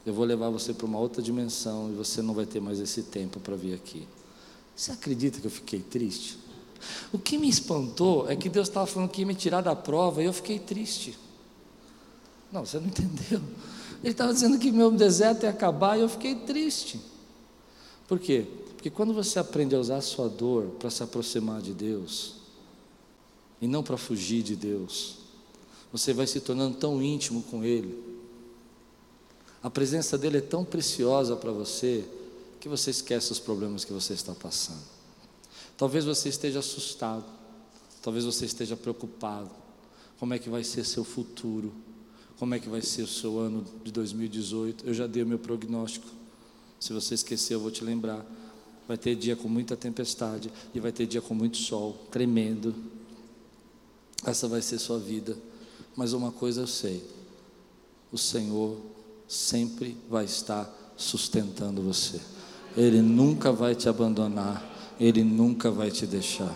eu 0.04 0.12
vou 0.12 0.24
levar 0.24 0.50
você 0.50 0.74
para 0.74 0.86
uma 0.86 0.98
outra 0.98 1.22
dimensão 1.22 1.90
e 1.90 1.94
você 1.94 2.20
não 2.20 2.34
vai 2.34 2.46
ter 2.46 2.60
mais 2.60 2.78
esse 2.78 3.02
tempo 3.02 3.40
para 3.40 3.56
vir 3.56 3.74
aqui. 3.74 4.06
Você 4.76 4.92
acredita 4.92 5.40
que 5.40 5.46
eu 5.46 5.50
fiquei 5.50 5.80
triste? 5.80 6.38
O 7.12 7.18
que 7.18 7.38
me 7.38 7.48
espantou 7.48 8.30
é 8.30 8.36
que 8.36 8.48
Deus 8.48 8.68
estava 8.68 8.86
falando 8.86 9.10
que 9.10 9.22
ia 9.22 9.26
me 9.26 9.34
tirar 9.34 9.62
da 9.62 9.74
prova 9.74 10.22
e 10.22 10.26
eu 10.26 10.32
fiquei 10.32 10.58
triste. 10.58 11.16
Não, 12.52 12.64
você 12.66 12.78
não 12.78 12.86
entendeu. 12.88 13.40
Ele 14.02 14.12
estava 14.12 14.32
dizendo 14.32 14.58
que 14.58 14.70
meu 14.70 14.90
deserto 14.90 15.44
ia 15.44 15.50
acabar 15.50 15.96
e 15.96 16.02
eu 16.02 16.08
fiquei 16.08 16.34
triste. 16.34 17.00
Por 18.06 18.18
quê? 18.18 18.46
Porque 18.74 18.90
quando 18.90 19.14
você 19.14 19.38
aprende 19.38 19.74
a 19.74 19.78
usar 19.78 19.96
a 19.96 20.02
sua 20.02 20.28
dor 20.28 20.66
para 20.78 20.90
se 20.90 21.02
aproximar 21.02 21.62
de 21.62 21.72
Deus, 21.72 22.34
e 23.62 23.66
não 23.66 23.82
para 23.82 23.96
fugir 23.96 24.42
de 24.42 24.54
Deus, 24.54 25.16
você 25.90 26.12
vai 26.12 26.26
se 26.26 26.38
tornando 26.40 26.76
tão 26.76 27.02
íntimo 27.02 27.42
com 27.44 27.64
Ele, 27.64 27.98
a 29.64 29.70
presença 29.70 30.18
dele 30.18 30.36
é 30.36 30.40
tão 30.42 30.62
preciosa 30.62 31.34
para 31.36 31.50
você 31.50 32.04
que 32.60 32.68
você 32.68 32.90
esquece 32.90 33.32
os 33.32 33.40
problemas 33.40 33.82
que 33.82 33.94
você 33.94 34.12
está 34.12 34.34
passando. 34.34 34.84
Talvez 35.74 36.04
você 36.04 36.28
esteja 36.28 36.58
assustado, 36.58 37.24
talvez 38.02 38.26
você 38.26 38.44
esteja 38.44 38.76
preocupado. 38.76 39.48
Como 40.20 40.34
é 40.34 40.38
que 40.38 40.50
vai 40.50 40.62
ser 40.62 40.84
seu 40.84 41.02
futuro? 41.02 41.72
Como 42.38 42.54
é 42.54 42.58
que 42.58 42.68
vai 42.68 42.82
ser 42.82 43.04
o 43.04 43.06
seu 43.06 43.38
ano 43.38 43.64
de 43.82 43.90
2018? 43.90 44.86
Eu 44.86 44.92
já 44.92 45.06
dei 45.06 45.22
o 45.22 45.26
meu 45.26 45.38
prognóstico. 45.38 46.08
Se 46.78 46.92
você 46.92 47.14
esqueceu, 47.14 47.56
eu 47.56 47.62
vou 47.62 47.70
te 47.70 47.82
lembrar. 47.82 48.22
Vai 48.86 48.98
ter 48.98 49.16
dia 49.16 49.34
com 49.34 49.48
muita 49.48 49.74
tempestade 49.74 50.52
e 50.74 50.78
vai 50.78 50.92
ter 50.92 51.06
dia 51.06 51.22
com 51.22 51.32
muito 51.32 51.56
sol, 51.56 51.96
tremendo. 52.10 52.74
Essa 54.26 54.46
vai 54.46 54.60
ser 54.60 54.78
sua 54.78 54.98
vida. 54.98 55.38
Mas 55.96 56.12
uma 56.12 56.30
coisa 56.30 56.60
eu 56.60 56.66
sei: 56.66 57.02
o 58.12 58.18
Senhor 58.18 58.92
sempre 59.34 59.96
vai 60.08 60.24
estar 60.24 60.70
sustentando 60.96 61.82
você. 61.82 62.20
Ele 62.76 63.02
nunca 63.02 63.52
vai 63.52 63.74
te 63.74 63.88
abandonar, 63.88 64.94
Ele 64.98 65.24
nunca 65.24 65.70
vai 65.70 65.90
te 65.90 66.06
deixar. 66.06 66.54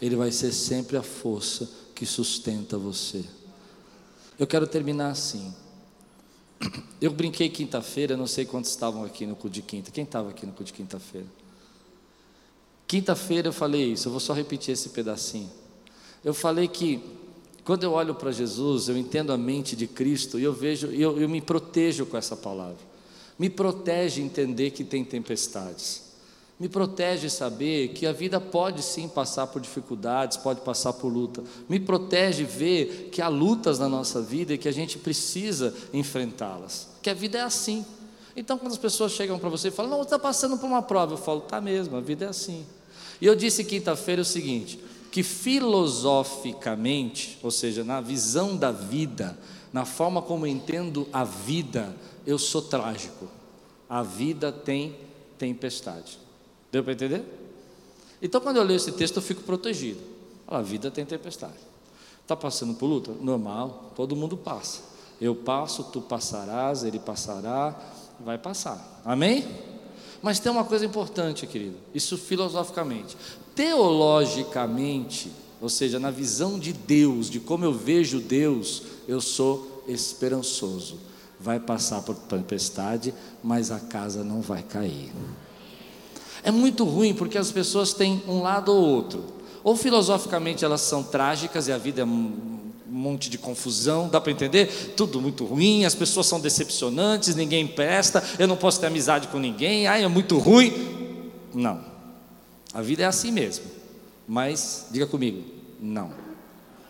Ele 0.00 0.16
vai 0.16 0.30
ser 0.30 0.52
sempre 0.52 0.96
a 0.96 1.02
força 1.02 1.68
que 1.94 2.06
sustenta 2.06 2.78
você. 2.78 3.24
Eu 4.38 4.46
quero 4.46 4.66
terminar 4.66 5.10
assim. 5.10 5.54
Eu 7.00 7.10
brinquei 7.10 7.48
quinta-feira, 7.48 8.16
não 8.16 8.26
sei 8.26 8.44
quantos 8.44 8.70
estavam 8.70 9.04
aqui 9.04 9.26
no 9.26 9.34
culto 9.34 9.54
de 9.54 9.62
quinta. 9.62 9.90
Quem 9.90 10.04
estava 10.04 10.30
aqui 10.30 10.44
no 10.44 10.52
culto 10.52 10.64
de 10.64 10.72
quinta-feira? 10.72 11.26
Quinta-feira 12.86 13.48
eu 13.48 13.52
falei 13.52 13.92
isso, 13.92 14.08
eu 14.08 14.12
vou 14.12 14.20
só 14.20 14.32
repetir 14.32 14.72
esse 14.72 14.90
pedacinho. 14.90 15.50
Eu 16.24 16.34
falei 16.34 16.68
que 16.68 17.02
quando 17.70 17.84
eu 17.84 17.92
olho 17.92 18.16
para 18.16 18.32
Jesus, 18.32 18.88
eu 18.88 18.96
entendo 18.96 19.32
a 19.32 19.36
mente 19.36 19.76
de 19.76 19.86
Cristo 19.86 20.40
e 20.40 20.42
eu 20.42 20.52
vejo, 20.52 20.88
eu, 20.88 21.20
eu 21.20 21.28
me 21.28 21.40
protejo 21.40 22.04
com 22.04 22.16
essa 22.16 22.34
palavra. 22.34 22.80
Me 23.38 23.48
protege 23.48 24.20
entender 24.20 24.72
que 24.72 24.82
tem 24.82 25.04
tempestades. 25.04 26.02
Me 26.58 26.68
protege 26.68 27.30
saber 27.30 27.90
que 27.90 28.06
a 28.06 28.12
vida 28.12 28.40
pode 28.40 28.82
sim 28.82 29.06
passar 29.06 29.46
por 29.46 29.62
dificuldades, 29.62 30.36
pode 30.36 30.62
passar 30.62 30.94
por 30.94 31.06
luta. 31.12 31.44
Me 31.68 31.78
protege 31.78 32.42
ver 32.42 33.08
que 33.12 33.22
há 33.22 33.28
lutas 33.28 33.78
na 33.78 33.88
nossa 33.88 34.20
vida 34.20 34.52
e 34.52 34.58
que 34.58 34.66
a 34.66 34.72
gente 34.72 34.98
precisa 34.98 35.72
enfrentá-las. 35.92 36.88
Que 37.00 37.08
a 37.08 37.14
vida 37.14 37.38
é 37.38 37.42
assim. 37.42 37.86
Então, 38.34 38.58
quando 38.58 38.72
as 38.72 38.78
pessoas 38.78 39.12
chegam 39.12 39.38
para 39.38 39.48
você 39.48 39.68
e 39.68 39.70
falam, 39.70 39.92
não, 39.92 39.98
você 39.98 40.06
está 40.06 40.18
passando 40.18 40.58
por 40.58 40.66
uma 40.66 40.82
prova, 40.82 41.12
eu 41.12 41.18
falo, 41.18 41.42
tá 41.42 41.60
mesmo, 41.60 41.96
a 41.96 42.00
vida 42.00 42.24
é 42.24 42.28
assim. 42.30 42.66
E 43.20 43.26
eu 43.26 43.36
disse 43.36 43.62
quinta-feira 43.62 44.22
o 44.22 44.24
seguinte: 44.24 44.80
que 45.10 45.22
filosoficamente, 45.22 47.38
ou 47.42 47.50
seja, 47.50 47.82
na 47.82 48.00
visão 48.00 48.56
da 48.56 48.70
vida, 48.70 49.36
na 49.72 49.84
forma 49.84 50.22
como 50.22 50.46
entendo 50.46 51.08
a 51.12 51.24
vida, 51.24 51.94
eu 52.26 52.38
sou 52.38 52.62
trágico. 52.62 53.26
A 53.88 54.02
vida 54.02 54.52
tem 54.52 54.96
tempestade. 55.36 56.18
Deu 56.70 56.84
para 56.84 56.92
entender? 56.92 57.24
Então, 58.22 58.40
quando 58.40 58.58
eu 58.58 58.62
leio 58.62 58.76
esse 58.76 58.92
texto, 58.92 59.16
eu 59.16 59.22
fico 59.22 59.42
protegido. 59.42 60.00
A 60.46 60.62
vida 60.62 60.90
tem 60.90 61.04
tempestade. 61.04 61.58
Está 62.22 62.36
passando 62.36 62.74
por 62.74 62.86
luta? 62.86 63.12
Normal, 63.20 63.92
todo 63.96 64.14
mundo 64.14 64.36
passa. 64.36 64.82
Eu 65.20 65.34
passo, 65.34 65.84
tu 65.84 66.00
passarás, 66.00 66.84
ele 66.84 66.98
passará, 66.98 67.78
vai 68.20 68.38
passar. 68.38 69.00
Amém? 69.04 69.46
Mas 70.22 70.38
tem 70.38 70.52
uma 70.52 70.64
coisa 70.64 70.84
importante, 70.84 71.46
querido, 71.46 71.76
isso 71.94 72.18
filosoficamente. 72.18 73.16
Teologicamente, 73.60 75.30
ou 75.60 75.68
seja, 75.68 75.98
na 75.98 76.10
visão 76.10 76.58
de 76.58 76.72
Deus, 76.72 77.28
de 77.28 77.38
como 77.38 77.62
eu 77.62 77.74
vejo 77.74 78.18
Deus, 78.18 78.84
eu 79.06 79.20
sou 79.20 79.84
esperançoso. 79.86 80.98
Vai 81.38 81.60
passar 81.60 82.00
por 82.00 82.14
tempestade, 82.14 83.12
mas 83.44 83.70
a 83.70 83.78
casa 83.78 84.24
não 84.24 84.40
vai 84.40 84.62
cair. 84.62 85.12
É 86.42 86.50
muito 86.50 86.84
ruim 86.84 87.12
porque 87.12 87.36
as 87.36 87.52
pessoas 87.52 87.92
têm 87.92 88.22
um 88.26 88.40
lado 88.40 88.72
ou 88.72 88.82
outro. 88.82 89.26
Ou 89.62 89.76
filosoficamente 89.76 90.64
elas 90.64 90.80
são 90.80 91.02
trágicas 91.02 91.68
e 91.68 91.72
a 91.72 91.76
vida 91.76 92.00
é 92.00 92.04
um 92.06 92.60
monte 92.88 93.28
de 93.28 93.36
confusão, 93.36 94.08
dá 94.08 94.22
para 94.22 94.32
entender? 94.32 94.94
Tudo 94.96 95.20
muito 95.20 95.44
ruim, 95.44 95.84
as 95.84 95.94
pessoas 95.94 96.26
são 96.26 96.40
decepcionantes, 96.40 97.34
ninguém 97.34 97.66
presta, 97.66 98.24
eu 98.38 98.48
não 98.48 98.56
posso 98.56 98.80
ter 98.80 98.86
amizade 98.86 99.28
com 99.28 99.38
ninguém, 99.38 99.86
ai, 99.86 100.02
é 100.02 100.08
muito 100.08 100.38
ruim. 100.38 100.72
Não. 101.52 101.89
A 102.72 102.82
vida 102.82 103.02
é 103.02 103.06
assim 103.06 103.30
mesmo. 103.30 103.64
Mas 104.26 104.86
diga 104.90 105.06
comigo, 105.06 105.42
não. 105.80 106.12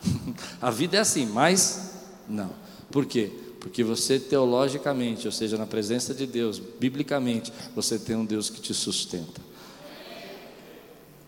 a 0.61 0.71
vida 0.71 0.97
é 0.97 1.01
assim, 1.01 1.27
mas 1.27 1.93
não. 2.29 2.51
Por 2.91 3.07
quê? 3.07 3.33
Porque 3.61 3.85
você 3.85 4.19
teologicamente, 4.19 5.27
ou 5.27 5.33
seja, 5.33 5.57
na 5.59 5.67
presença 5.67 6.15
de 6.15 6.27
Deus, 6.27 6.59
biblicamente, 6.59 7.53
você 7.75 7.99
tem 7.99 8.17
um 8.17 8.25
Deus 8.25 8.49
que 8.49 8.61
te 8.61 8.73
sustenta. 8.73 9.41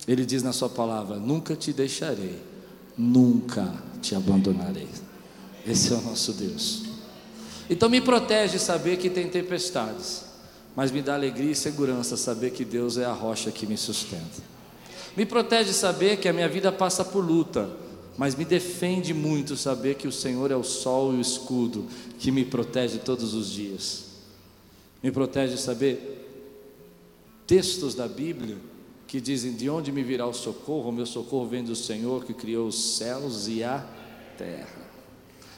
Ele 0.09 0.25
diz 0.25 0.43
na 0.43 0.53
sua 0.53 0.69
palavra: 0.69 1.17
Nunca 1.17 1.55
te 1.55 1.73
deixarei, 1.73 2.39
nunca 2.97 3.73
te 4.01 4.15
abandonarei. 4.15 4.89
Esse 5.67 5.93
é 5.93 5.97
o 5.97 6.01
nosso 6.01 6.33
Deus. 6.33 6.85
Então 7.71 7.89
me 7.89 8.01
protege 8.01 8.59
saber 8.59 8.97
que 8.97 9.09
tem 9.09 9.29
tempestades, 9.29 10.25
mas 10.75 10.91
me 10.91 11.03
dá 11.03 11.15
alegria 11.15 11.53
e 11.53 11.55
segurança 11.55 12.17
saber 12.17 12.51
que 12.51 12.65
Deus 12.65 12.97
é 12.97 13.05
a 13.05 13.13
rocha 13.13 13.51
que 13.51 13.67
me 13.67 13.77
sustenta. 13.77 14.43
Me 15.17 15.27
protege 15.27 15.73
saber 15.73 16.17
que 16.19 16.29
a 16.29 16.33
minha 16.33 16.49
vida 16.49 16.73
passa 16.73 17.05
por 17.05 17.25
luta, 17.25 17.69
mas 18.17 18.35
me 18.35 18.45
defende 18.45 19.13
muito 19.13 19.57
saber 19.57 19.97
que 19.97 20.09
o 20.09 20.13
Senhor 20.13 20.51
é 20.51 20.57
o 20.57 20.63
sol 20.63 21.13
e 21.13 21.17
o 21.17 21.21
escudo 21.21 21.87
que 22.19 22.31
me 22.31 22.45
protege 22.45 22.99
todos 22.99 23.35
os 23.35 23.51
dias. 23.51 24.05
Me 25.03 25.11
protege 25.11 25.57
saber 25.57 26.27
textos 27.47 27.95
da 27.95 28.09
Bíblia 28.09 28.57
que 29.07 29.21
dizem: 29.21 29.53
De 29.53 29.69
onde 29.69 29.93
me 29.93 30.03
virá 30.03 30.27
o 30.27 30.33
socorro? 30.33 30.89
O 30.89 30.93
meu 30.93 31.05
socorro 31.05 31.47
vem 31.47 31.63
do 31.63 31.77
Senhor 31.77 32.25
que 32.25 32.33
criou 32.33 32.69
os 32.69 32.97
céus 32.97 33.49
e 33.49 33.63
a 33.63 33.85
terra. 34.39 34.82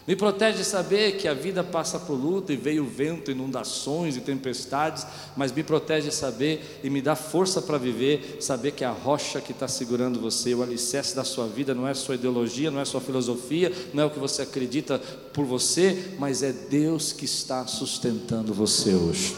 Me 0.07 0.15
protege 0.15 0.63
saber 0.65 1.13
que 1.13 1.27
a 1.27 1.33
vida 1.33 1.65
passa 1.65 1.99
por 1.99 2.13
luta 2.13 2.53
e 2.53 2.57
veio 2.57 2.85
vento, 2.85 3.31
inundações 3.31 4.17
e 4.17 4.21
tempestades, 4.21 5.07
mas 5.35 5.51
me 5.51 5.63
protege 5.63 6.11
saber 6.11 6.81
e 6.85 6.91
me 6.91 7.01
dá 7.01 7.17
força 7.17 7.63
para 7.63 7.79
viver, 7.79 8.37
saber 8.39 8.73
que 8.73 8.85
a 8.85 8.91
rocha 8.91 9.41
que 9.41 9.53
está 9.53 9.67
segurando 9.67 10.21
você, 10.21 10.55
o 10.55 10.63
alicerce 10.63 11.17
da 11.17 11.25
sua 11.25 11.47
vida, 11.47 11.75
não 11.75 11.89
é 11.89 11.95
sua 11.95 12.17
ideologia, 12.17 12.71
não 12.71 12.81
é 12.81 12.85
sua 12.85 13.01
filosofia, 13.01 13.73
não 13.95 14.03
é 14.03 14.07
o 14.07 14.11
que 14.11 14.19
você 14.19 14.43
acredita 14.43 14.99
por 15.33 15.47
você, 15.47 16.15
mas 16.19 16.43
é 16.43 16.53
Deus 16.53 17.15
que 17.15 17.25
está 17.25 17.67
sustentando 17.67 18.53
você 18.53 18.95
hoje. 18.95 19.35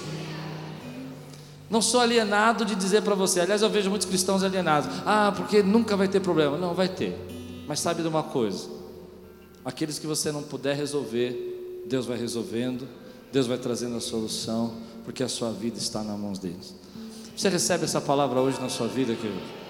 Não 1.71 1.81
sou 1.81 2.01
alienado 2.01 2.65
de 2.65 2.75
dizer 2.75 3.03
para 3.03 3.15
você, 3.15 3.41
aliás, 3.41 3.63
eu 3.63 3.71
vejo 3.71 3.89
muitos 3.89 4.09
cristãos 4.09 4.43
alienados, 4.43 4.91
ah, 5.07 5.33
porque 5.37 5.63
nunca 5.63 5.97
vai 5.97 6.09
ter 6.09 6.19
problema. 6.19 6.59
Não, 6.59 6.75
vai 6.75 6.89
ter, 6.89 7.17
mas 7.69 7.79
sabe 7.79 8.03
de 8.03 8.09
uma 8.09 8.25
coisa? 8.25 8.76
Aqueles 9.67 9.99
que 9.99 10.07
você 10.07 10.31
não 10.31 10.45
puder 10.45 10.77
resolver, 10.77 11.83
Deus 11.89 12.07
vai 12.07 12.17
resolvendo, 12.17 12.87
Deus 13.33 13.49
vai 13.49 13.59
trazendo 13.59 13.97
a 13.97 14.01
solução, 14.01 14.73
porque 15.05 15.25
a 15.25 15.29
sua 15.29 15.51
vida 15.51 15.77
está 15.77 16.05
nas 16.05 16.17
mãos 16.17 16.39
deles. 16.39 16.73
Você 17.37 17.49
recebe 17.49 17.83
essa 17.83 18.01
palavra 18.01 18.41
hoje 18.41 18.61
na 18.61 18.69
sua 18.69 18.87
vida, 18.87 19.13
querido? 19.17 19.66